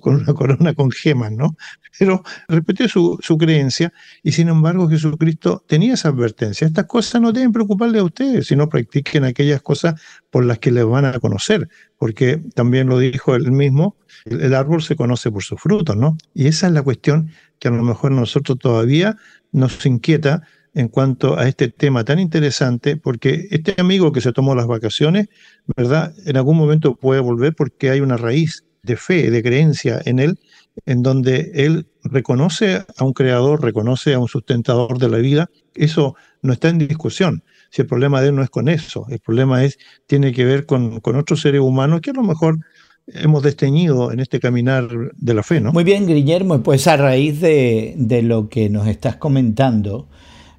con 0.00 0.16
una 0.16 0.34
corona 0.34 0.74
con 0.74 0.90
gemas, 0.90 1.32
¿no? 1.32 1.56
Pero 1.98 2.22
repetí 2.48 2.88
su, 2.88 3.18
creencia 3.38 3.92
y 4.22 4.32
sin 4.32 4.48
embargo 4.48 4.88
Jesucristo 4.88 5.64
tenía 5.66 5.94
esa 5.94 6.08
advertencia. 6.08 6.66
Estas 6.66 6.86
cosas 6.86 7.20
no 7.20 7.32
deben 7.32 7.52
preocuparle 7.52 7.98
a 7.98 8.04
ustedes, 8.04 8.46
sino 8.46 8.68
practiquen 8.68 9.24
aquellas 9.24 9.62
cosas 9.62 10.00
por 10.30 10.44
las 10.44 10.58
que 10.58 10.70
les 10.70 10.84
van 10.84 11.04
a 11.04 11.18
conocer, 11.18 11.68
porque 11.98 12.42
también 12.54 12.88
lo 12.88 12.98
dijo 12.98 13.34
él 13.34 13.50
mismo, 13.52 13.96
el 14.26 14.54
árbol 14.54 14.82
se 14.82 14.96
conoce 14.96 15.30
por 15.30 15.42
sus 15.42 15.60
frutos, 15.60 15.96
¿no? 15.96 16.16
Y 16.34 16.46
esa 16.46 16.66
es 16.66 16.72
la 16.72 16.82
cuestión 16.82 17.30
que 17.58 17.68
a 17.68 17.70
lo 17.70 17.82
mejor 17.82 18.12
nosotros 18.12 18.58
todavía 18.58 19.16
nos 19.52 19.84
inquieta 19.86 20.42
en 20.74 20.88
cuanto 20.88 21.38
a 21.38 21.48
este 21.48 21.68
tema 21.68 22.04
tan 22.04 22.18
interesante, 22.18 22.96
porque 22.96 23.48
este 23.50 23.74
amigo 23.78 24.12
que 24.12 24.22
se 24.22 24.32
tomó 24.32 24.54
las 24.54 24.66
vacaciones, 24.66 25.28
¿verdad? 25.76 26.14
En 26.24 26.36
algún 26.36 26.56
momento 26.56 26.96
puede 26.96 27.20
volver 27.20 27.54
porque 27.54 27.90
hay 27.90 28.00
una 28.00 28.16
raíz 28.16 28.64
de 28.82 28.96
fe, 28.96 29.30
de 29.30 29.42
creencia 29.42 30.02
en 30.04 30.18
él, 30.18 30.38
en 30.86 31.02
donde 31.02 31.52
él 31.54 31.86
reconoce 32.02 32.84
a 32.96 33.04
un 33.04 33.12
creador, 33.12 33.62
reconoce 33.62 34.14
a 34.14 34.18
un 34.18 34.26
sustentador 34.26 34.98
de 34.98 35.08
la 35.08 35.18
vida. 35.18 35.50
Eso 35.74 36.16
no 36.42 36.52
está 36.52 36.68
en 36.68 36.78
discusión. 36.78 37.44
Si 37.70 37.82
el 37.82 37.86
problema 37.86 38.20
de 38.20 38.28
él 38.28 38.34
no 38.34 38.42
es 38.42 38.50
con 38.50 38.68
eso, 38.68 39.06
el 39.08 39.20
problema 39.20 39.64
es, 39.64 39.78
tiene 40.06 40.32
que 40.32 40.44
ver 40.44 40.66
con, 40.66 41.00
con 41.00 41.16
otros 41.16 41.40
seres 41.40 41.60
humanos 41.60 42.00
que 42.00 42.10
a 42.10 42.14
lo 42.14 42.24
mejor 42.24 42.58
hemos 43.06 43.42
desteñido 43.42 44.10
en 44.12 44.18
este 44.18 44.40
caminar 44.40 44.88
de 45.16 45.34
la 45.34 45.42
fe, 45.44 45.60
¿no? 45.60 45.72
Muy 45.72 45.84
bien, 45.84 46.06
Guillermo, 46.06 46.62
pues 46.62 46.86
a 46.88 46.96
raíz 46.96 47.40
de, 47.40 47.94
de 47.96 48.22
lo 48.22 48.48
que 48.48 48.68
nos 48.68 48.88
estás 48.88 49.16
comentando, 49.16 50.08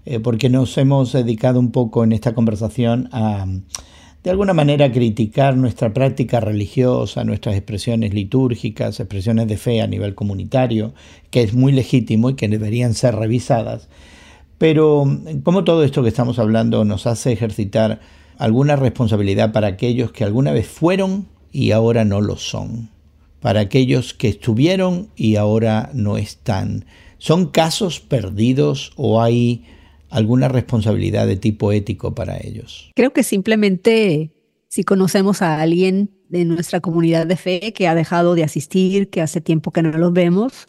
eh, 0.05 0.19
porque 0.19 0.49
nos 0.49 0.77
hemos 0.77 1.11
dedicado 1.11 1.59
un 1.59 1.71
poco 1.71 2.03
en 2.03 2.13
esta 2.13 2.33
conversación 2.33 3.09
a, 3.11 3.45
de 4.23 4.31
alguna 4.31 4.53
manera, 4.53 4.89
criticar 4.89 5.57
nuestra 5.57 5.93
práctica 5.93 6.39
religiosa, 6.39 7.25
nuestras 7.25 7.55
expresiones 7.55 8.13
litúrgicas, 8.13 9.01
expresiones 9.01 9.47
de 9.47 9.57
fe 9.57 9.81
a 9.81 9.87
nivel 9.87 10.15
comunitario, 10.15 10.93
que 11.29 11.43
es 11.43 11.53
muy 11.53 11.73
legítimo 11.73 12.29
y 12.29 12.35
que 12.35 12.47
deberían 12.47 12.93
ser 12.93 13.15
revisadas. 13.15 13.89
Pero 14.57 15.05
como 15.43 15.65
todo 15.65 15.83
esto 15.83 16.03
que 16.03 16.07
estamos 16.07 16.39
hablando 16.39 16.85
nos 16.85 17.05
hace 17.05 17.33
ejercitar 17.33 17.99
alguna 18.37 18.77
responsabilidad 18.77 19.51
para 19.51 19.67
aquellos 19.67 20.13
que 20.13 20.23
alguna 20.23 20.53
vez 20.53 20.67
fueron 20.67 21.27
y 21.51 21.71
ahora 21.71 22.05
no 22.05 22.21
lo 22.21 22.37
son, 22.37 22.89
para 23.41 23.59
aquellos 23.59 24.13
que 24.13 24.29
estuvieron 24.29 25.09
y 25.17 25.35
ahora 25.35 25.89
no 25.93 26.15
están. 26.15 26.85
¿Son 27.17 27.47
casos 27.47 27.99
perdidos 27.99 28.93
o 28.95 29.21
hay 29.21 29.65
alguna 30.13 30.47
responsabilidad 30.47 31.27
de 31.27 31.37
tipo 31.37 31.71
ético 31.71 32.13
para 32.13 32.37
ellos? 32.37 32.91
Creo 32.95 33.13
que 33.13 33.23
simplemente 33.23 34.31
si 34.69 34.83
conocemos 34.83 35.41
a 35.41 35.61
alguien 35.61 36.11
de 36.29 36.45
nuestra 36.45 36.79
comunidad 36.79 37.27
de 37.27 37.35
fe 37.35 37.73
que 37.73 37.87
ha 37.87 37.95
dejado 37.95 38.35
de 38.35 38.43
asistir, 38.43 39.09
que 39.09 39.21
hace 39.21 39.41
tiempo 39.41 39.71
que 39.71 39.83
no 39.83 39.91
los 39.91 40.13
vemos, 40.13 40.65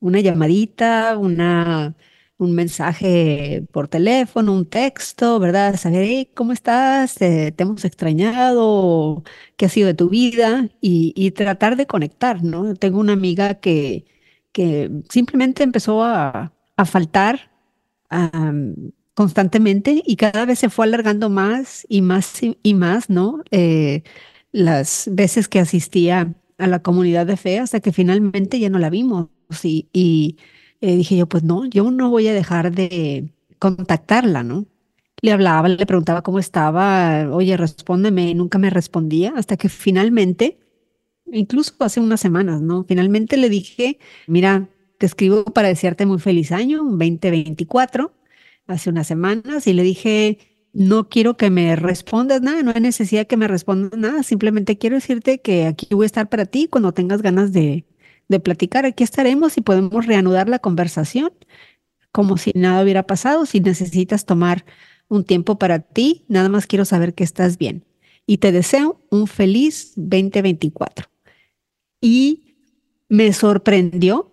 una 0.00 0.20
llamadita, 0.20 1.16
una, 1.16 1.96
un 2.38 2.54
mensaje 2.54 3.64
por 3.72 3.88
teléfono, 3.88 4.52
un 4.52 4.66
texto, 4.68 5.38
¿verdad? 5.38 5.76
Saber, 5.76 6.28
¿cómo 6.34 6.52
estás? 6.52 7.14
¿Te, 7.14 7.54
hemos 7.56 7.84
extrañado? 7.84 9.22
¿Qué 9.56 9.66
ha 9.66 9.68
sido 9.68 9.88
de 9.88 9.94
tu 9.94 10.08
vida? 10.08 10.68
Y, 10.80 11.30
tratar 11.32 11.76
de 11.76 11.86
conectar, 11.86 12.42
¿no? 12.44 12.74
Tengo 12.74 12.98
una 13.00 13.12
amiga 13.14 13.54
que, 13.54 14.06
que 14.52 14.90
simplemente 15.08 15.62
empezó 15.62 16.02
a, 16.04 16.52
a 16.76 16.84
faltar 16.84 17.55
constantemente 19.14 20.02
y 20.04 20.16
cada 20.16 20.44
vez 20.44 20.58
se 20.58 20.68
fue 20.68 20.84
alargando 20.84 21.30
más 21.30 21.86
y 21.88 22.02
más 22.02 22.40
y, 22.42 22.74
más, 22.74 23.08
¿no? 23.08 23.42
Eh, 23.50 24.02
las 24.52 25.08
veces 25.12 25.48
que 25.48 25.58
asistía 25.58 26.34
a 26.58 26.66
la 26.66 26.80
comunidad 26.82 27.26
de 27.26 27.36
fe 27.36 27.58
hasta 27.58 27.80
que 27.80 27.92
finalmente 27.92 28.58
ya 28.58 28.70
no 28.70 28.78
la 28.78 28.90
vimos 28.90 29.28
y, 29.62 30.36
eh, 30.80 30.96
dije 30.96 31.16
yo, 31.16 31.26
pues 31.26 31.44
no, 31.44 31.64
yo 31.66 31.90
no 31.90 32.10
voy 32.10 32.28
a 32.28 32.34
dejar 32.34 32.72
de 32.72 33.32
contactarla, 33.58 34.42
¿no? 34.42 34.66
Le 35.22 35.32
hablaba, 35.32 35.68
le 35.68 35.86
preguntaba 35.86 36.22
cómo 36.22 36.38
estaba, 36.38 37.28
oye, 37.30 37.56
respóndeme, 37.56 38.30
y 38.30 38.34
nunca 38.34 38.58
me 38.58 38.70
respondía, 38.70 39.32
hasta 39.36 39.56
que 39.56 39.68
finalmente, 39.68 40.58
incluso 41.32 41.74
hace 41.80 42.00
unas 42.00 42.20
semanas, 42.20 42.60
¿no? 42.60 42.84
Finalmente 42.84 43.36
le 43.38 43.48
dije, 43.48 43.98
mira, 44.26 44.68
te 44.98 45.06
escribo 45.06 45.44
para 45.44 45.68
desearte 45.68 46.06
muy 46.06 46.18
feliz 46.18 46.52
año, 46.52 46.78
2024, 46.84 48.12
hace 48.66 48.90
unas 48.90 49.06
semanas, 49.06 49.66
y 49.66 49.72
le 49.72 49.82
dije, 49.82 50.38
no 50.72 51.08
quiero 51.08 51.36
que 51.36 51.50
me 51.50 51.76
respondas 51.76 52.42
nada, 52.42 52.62
no 52.62 52.72
hay 52.74 52.80
necesidad 52.80 53.26
que 53.26 53.36
me 53.36 53.48
respondas 53.48 53.98
nada, 53.98 54.22
simplemente 54.22 54.78
quiero 54.78 54.96
decirte 54.96 55.40
que 55.40 55.66
aquí 55.66 55.88
voy 55.90 56.04
a 56.04 56.06
estar 56.06 56.28
para 56.28 56.46
ti 56.46 56.68
cuando 56.68 56.92
tengas 56.92 57.22
ganas 57.22 57.52
de, 57.52 57.84
de 58.28 58.40
platicar, 58.40 58.84
aquí 58.86 59.04
estaremos 59.04 59.56
y 59.56 59.60
podemos 59.60 60.06
reanudar 60.06 60.48
la 60.48 60.58
conversación 60.58 61.30
como 62.16 62.38
si 62.38 62.52
nada 62.54 62.82
hubiera 62.82 63.02
pasado, 63.02 63.44
si 63.44 63.60
necesitas 63.60 64.24
tomar 64.24 64.64
un 65.08 65.24
tiempo 65.24 65.58
para 65.58 65.80
ti, 65.80 66.24
nada 66.28 66.48
más 66.48 66.66
quiero 66.66 66.86
saber 66.86 67.12
que 67.12 67.24
estás 67.24 67.58
bien. 67.58 67.84
Y 68.26 68.38
te 68.38 68.52
deseo 68.52 69.02
un 69.10 69.26
feliz 69.26 69.92
2024. 69.96 71.08
Y 72.00 72.56
me 73.10 73.34
sorprendió 73.34 74.32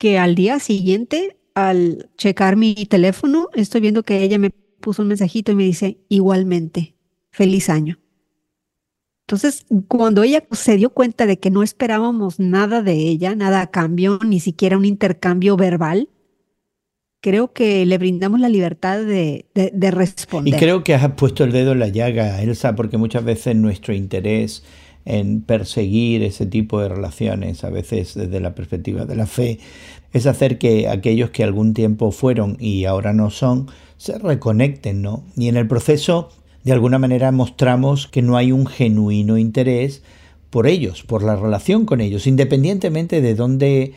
que 0.00 0.18
al 0.18 0.34
día 0.34 0.58
siguiente, 0.60 1.36
al 1.54 2.08
checar 2.16 2.56
mi 2.56 2.74
teléfono, 2.86 3.50
estoy 3.52 3.82
viendo 3.82 4.02
que 4.02 4.22
ella 4.22 4.38
me 4.38 4.48
puso 4.48 5.02
un 5.02 5.08
mensajito 5.08 5.52
y 5.52 5.56
me 5.56 5.64
dice, 5.64 5.98
igualmente, 6.08 6.94
feliz 7.30 7.68
año. 7.68 7.98
Entonces, 9.26 9.66
cuando 9.88 10.22
ella 10.22 10.42
se 10.52 10.78
dio 10.78 10.88
cuenta 10.88 11.26
de 11.26 11.38
que 11.38 11.50
no 11.50 11.62
esperábamos 11.62 12.40
nada 12.40 12.80
de 12.80 12.94
ella, 12.94 13.34
nada 13.34 13.60
a 13.60 13.66
cambio, 13.66 14.18
ni 14.26 14.40
siquiera 14.40 14.78
un 14.78 14.86
intercambio 14.86 15.58
verbal, 15.58 16.08
creo 17.20 17.52
que 17.52 17.84
le 17.84 17.98
brindamos 17.98 18.40
la 18.40 18.48
libertad 18.48 19.04
de, 19.04 19.50
de, 19.54 19.90
responder. 19.90 20.54
Y 20.54 20.56
creo 20.56 20.82
que 20.82 20.94
has 20.94 21.12
puesto 21.12 21.44
el 21.44 21.52
dedo 21.52 21.72
en 21.72 21.78
la 21.78 21.88
llaga, 21.88 22.40
Elsa, 22.40 22.74
porque 22.74 22.96
muchas 22.96 23.22
veces 23.22 23.54
nuestro 23.54 23.92
interés 23.92 24.64
en 25.04 25.42
perseguir 25.42 26.22
ese 26.22 26.46
tipo 26.46 26.80
de 26.80 26.88
relaciones, 26.88 27.64
a 27.64 27.70
veces 27.70 28.14
desde 28.14 28.40
la 28.40 28.54
perspectiva 28.54 29.04
de 29.04 29.16
la 29.16 29.26
fe, 29.26 29.58
es 30.12 30.26
hacer 30.26 30.58
que 30.58 30.88
aquellos 30.88 31.30
que 31.30 31.44
algún 31.44 31.74
tiempo 31.74 32.10
fueron 32.10 32.56
y 32.58 32.84
ahora 32.84 33.12
no 33.12 33.30
son, 33.30 33.68
se 33.96 34.18
reconecten, 34.18 35.02
¿no? 35.02 35.24
Y 35.36 35.48
en 35.48 35.56
el 35.56 35.68
proceso, 35.68 36.30
de 36.64 36.72
alguna 36.72 36.98
manera, 36.98 37.32
mostramos 37.32 38.06
que 38.06 38.22
no 38.22 38.36
hay 38.36 38.52
un 38.52 38.66
genuino 38.66 39.38
interés 39.38 40.02
por 40.50 40.66
ellos, 40.66 41.02
por 41.04 41.22
la 41.22 41.36
relación 41.36 41.86
con 41.86 42.00
ellos, 42.00 42.26
independientemente 42.26 43.20
de 43.20 43.34
dónde 43.34 43.94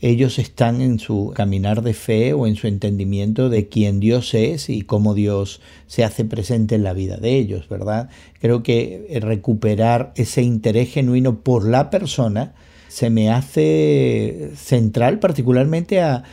ellos 0.00 0.38
están 0.38 0.80
en 0.80 0.98
su 0.98 1.32
caminar 1.34 1.82
de 1.82 1.94
fe 1.94 2.32
o 2.34 2.46
en 2.46 2.56
su 2.56 2.66
entendimiento 2.66 3.48
de 3.48 3.68
quién 3.68 3.98
Dios 4.00 4.34
es 4.34 4.68
y 4.68 4.82
cómo 4.82 5.14
Dios 5.14 5.60
se 5.86 6.04
hace 6.04 6.24
presente 6.24 6.74
en 6.74 6.82
la 6.82 6.92
vida 6.92 7.16
de 7.16 7.36
ellos, 7.36 7.68
¿verdad? 7.68 8.10
Creo 8.40 8.62
que 8.62 9.18
recuperar 9.22 10.12
ese 10.16 10.42
interés 10.42 10.90
genuino 10.90 11.40
por 11.40 11.66
la 11.66 11.90
persona 11.90 12.54
se 12.88 13.10
me 13.10 13.30
hace 13.30 14.52
central 14.56 15.18
particularmente 15.18 16.00
a, 16.00 16.24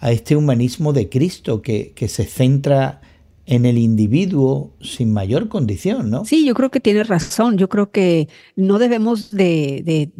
este 0.00 0.34
humanismo 0.34 0.92
de 0.92 1.08
Cristo 1.08 1.62
que, 1.62 1.92
que 1.94 2.08
se 2.08 2.24
centra 2.24 3.00
en 3.46 3.66
el 3.66 3.78
individuo 3.78 4.72
sin 4.80 5.12
mayor 5.12 5.48
condición, 5.48 6.10
¿no? 6.10 6.24
Sí, 6.24 6.46
yo 6.46 6.54
creo 6.54 6.70
que 6.70 6.80
tienes 6.80 7.08
razón. 7.08 7.58
Yo 7.58 7.68
creo 7.68 7.90
que 7.90 8.28
no 8.56 8.78
debemos 8.78 9.30
de, 9.30 10.10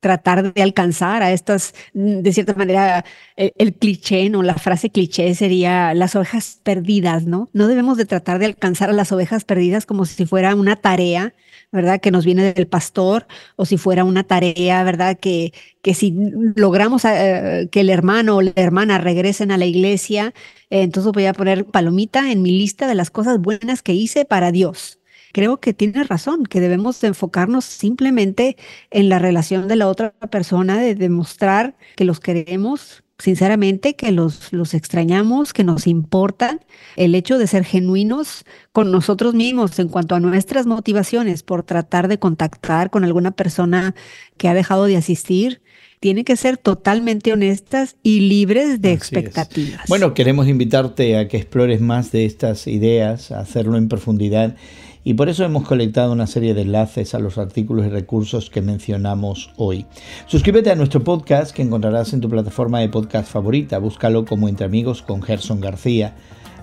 tratar 0.00 0.52
de 0.52 0.62
alcanzar 0.62 1.22
a 1.22 1.32
estas, 1.32 1.74
de 1.92 2.32
cierta 2.32 2.54
manera, 2.54 3.04
el, 3.36 3.74
cliché, 3.74 4.28
¿no? 4.30 4.42
La 4.42 4.54
frase 4.54 4.90
cliché 4.90 5.34
sería 5.34 5.94
las 5.94 6.14
ovejas 6.16 6.60
perdidas, 6.62 7.24
¿no? 7.24 7.48
No 7.52 7.66
debemos 7.66 7.96
de 7.96 8.06
tratar 8.06 8.38
de 8.38 8.46
alcanzar 8.46 8.90
a 8.90 8.92
las 8.92 9.12
ovejas 9.12 9.44
perdidas 9.44 9.86
como 9.86 10.04
si 10.04 10.26
fuera 10.26 10.54
una 10.54 10.76
tarea, 10.76 11.34
¿verdad? 11.72 12.00
Que 12.00 12.10
nos 12.10 12.24
viene 12.24 12.52
del 12.52 12.66
pastor, 12.68 13.26
o 13.56 13.64
si 13.66 13.78
fuera 13.78 14.04
una 14.04 14.24
tarea, 14.24 14.84
¿verdad? 14.84 15.18
Que, 15.18 15.52
que 15.82 15.94
si 15.94 16.14
logramos 16.56 17.04
eh, 17.04 17.68
que 17.70 17.80
el 17.80 17.90
hermano 17.90 18.36
o 18.36 18.42
la 18.42 18.52
hermana 18.56 18.98
regresen 18.98 19.50
a 19.50 19.58
la 19.58 19.66
iglesia, 19.66 20.34
eh, 20.70 20.82
entonces 20.82 21.12
voy 21.12 21.26
a 21.26 21.32
poner 21.32 21.64
palomita 21.66 22.30
en 22.30 22.42
mi 22.42 22.52
lista 22.52 22.86
de 22.86 22.94
las 22.94 23.10
cosas 23.10 23.38
buenas 23.40 23.82
que 23.82 23.94
hice 23.94 24.24
para 24.24 24.52
Dios 24.52 24.98
creo 25.36 25.60
que 25.60 25.74
tiene 25.74 26.02
razón, 26.02 26.44
que 26.46 26.62
debemos 26.62 26.98
de 27.02 27.08
enfocarnos 27.08 27.66
simplemente 27.66 28.56
en 28.90 29.10
la 29.10 29.18
relación 29.18 29.68
de 29.68 29.76
la 29.76 29.86
otra 29.86 30.12
persona, 30.30 30.78
de 30.78 30.94
demostrar 30.94 31.76
que 31.94 32.06
los 32.06 32.20
queremos 32.20 33.04
sinceramente, 33.18 33.96
que 33.96 34.12
los, 34.12 34.50
los 34.54 34.72
extrañamos, 34.72 35.52
que 35.52 35.62
nos 35.62 35.86
importan, 35.86 36.60
el 36.96 37.14
hecho 37.14 37.36
de 37.36 37.46
ser 37.48 37.64
genuinos 37.64 38.46
con 38.72 38.90
nosotros 38.90 39.34
mismos 39.34 39.78
en 39.78 39.88
cuanto 39.88 40.14
a 40.14 40.20
nuestras 40.20 40.64
motivaciones 40.64 41.42
por 41.42 41.64
tratar 41.64 42.08
de 42.08 42.18
contactar 42.18 42.88
con 42.88 43.04
alguna 43.04 43.32
persona 43.32 43.94
que 44.38 44.48
ha 44.48 44.54
dejado 44.54 44.86
de 44.86 44.96
asistir, 44.96 45.60
tiene 46.00 46.24
que 46.24 46.36
ser 46.36 46.56
totalmente 46.56 47.34
honestas 47.34 47.96
y 48.02 48.20
libres 48.20 48.80
de 48.80 48.92
expectativas. 48.92 49.82
Bueno, 49.86 50.14
queremos 50.14 50.48
invitarte 50.48 51.18
a 51.18 51.28
que 51.28 51.36
explores 51.36 51.82
más 51.82 52.10
de 52.10 52.24
estas 52.24 52.66
ideas, 52.66 53.32
a 53.32 53.40
hacerlo 53.40 53.76
en 53.76 53.88
profundidad 53.88 54.56
y 55.06 55.14
por 55.14 55.28
eso 55.28 55.44
hemos 55.44 55.62
colectado 55.62 56.10
una 56.10 56.26
serie 56.26 56.52
de 56.52 56.62
enlaces 56.62 57.14
a 57.14 57.20
los 57.20 57.38
artículos 57.38 57.86
y 57.86 57.90
recursos 57.90 58.50
que 58.50 58.60
mencionamos 58.60 59.50
hoy. 59.56 59.86
Suscríbete 60.26 60.72
a 60.72 60.74
nuestro 60.74 61.04
podcast 61.04 61.54
que 61.54 61.62
encontrarás 61.62 62.12
en 62.12 62.20
tu 62.20 62.28
plataforma 62.28 62.80
de 62.80 62.88
podcast 62.88 63.30
favorita. 63.30 63.78
Búscalo 63.78 64.24
como 64.24 64.48
Entre 64.48 64.66
Amigos 64.66 65.02
con 65.02 65.22
Gerson 65.22 65.60
García. 65.60 66.16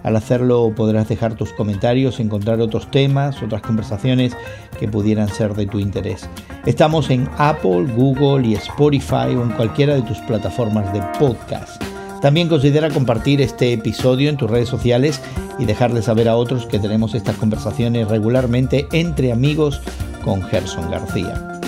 Al 0.04 0.18
hacerlo 0.18 0.74
podrás 0.76 1.08
dejar 1.08 1.38
tus 1.38 1.54
comentarios, 1.54 2.20
encontrar 2.20 2.60
otros 2.60 2.92
temas, 2.92 3.42
otras 3.42 3.62
conversaciones 3.62 4.36
que 4.78 4.90
pudieran 4.90 5.30
ser 5.30 5.54
de 5.54 5.66
tu 5.66 5.80
interés. 5.80 6.28
Estamos 6.66 7.12
en 7.12 7.30
Apple, 7.38 7.86
Google 7.96 8.46
y 8.46 8.56
Spotify 8.56 9.38
o 9.38 9.44
en 9.44 9.52
cualquiera 9.52 9.96
de 9.96 10.02
tus 10.02 10.18
plataformas 10.20 10.92
de 10.92 11.02
podcast. 11.18 11.93
También 12.24 12.48
considera 12.48 12.90
compartir 12.90 13.42
este 13.42 13.74
episodio 13.74 14.30
en 14.30 14.38
tus 14.38 14.50
redes 14.50 14.70
sociales 14.70 15.20
y 15.60 15.66
dejarle 15.66 16.02
saber 16.02 16.30
a 16.30 16.38
otros 16.38 16.66
que 16.66 16.80
tenemos 16.80 17.16
estas 17.16 17.36
conversaciones 17.36 18.08
regularmente 18.08 18.88
entre 18.94 19.34
amigos 19.34 19.82
con 20.24 20.42
Gerson 20.44 20.90
García. 20.90 21.60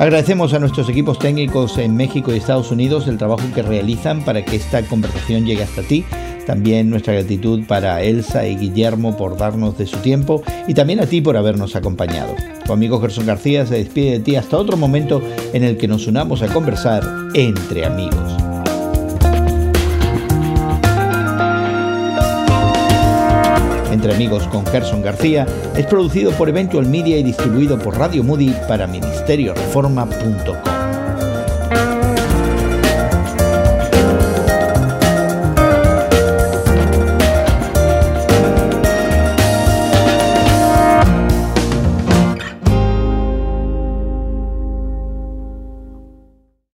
Agradecemos 0.00 0.52
a 0.52 0.58
nuestros 0.58 0.88
equipos 0.88 1.20
técnicos 1.20 1.78
en 1.78 1.94
México 1.94 2.34
y 2.34 2.38
Estados 2.38 2.72
Unidos 2.72 3.06
el 3.06 3.18
trabajo 3.18 3.44
que 3.54 3.62
realizan 3.62 4.24
para 4.24 4.44
que 4.44 4.56
esta 4.56 4.82
conversación 4.82 5.46
llegue 5.46 5.62
hasta 5.62 5.82
ti. 5.82 6.04
También 6.44 6.90
nuestra 6.90 7.14
gratitud 7.14 7.64
para 7.68 8.02
Elsa 8.02 8.44
y 8.44 8.56
Guillermo 8.56 9.16
por 9.16 9.36
darnos 9.36 9.78
de 9.78 9.86
su 9.86 9.98
tiempo 9.98 10.42
y 10.66 10.74
también 10.74 10.98
a 10.98 11.06
ti 11.06 11.20
por 11.20 11.36
habernos 11.36 11.76
acompañado. 11.76 12.34
Tu 12.66 12.72
amigo 12.72 13.00
Gerson 13.00 13.26
García 13.26 13.64
se 13.64 13.76
despide 13.76 14.10
de 14.10 14.20
ti 14.20 14.34
hasta 14.34 14.58
otro 14.58 14.76
momento 14.76 15.22
en 15.52 15.62
el 15.62 15.76
que 15.76 15.86
nos 15.86 16.08
unamos 16.08 16.42
a 16.42 16.48
conversar 16.48 17.04
entre 17.34 17.86
amigos. 17.86 18.41
Entre 23.92 24.14
Amigos 24.14 24.48
con 24.48 24.64
Gerson 24.66 25.02
García 25.02 25.46
es 25.76 25.86
producido 25.86 26.32
por 26.32 26.48
Eventual 26.48 26.86
Media 26.86 27.18
y 27.18 27.22
distribuido 27.22 27.78
por 27.78 27.98
Radio 27.98 28.24
Moody 28.24 28.54
para 28.66 28.86
ministerioreforma.com. 28.86 30.81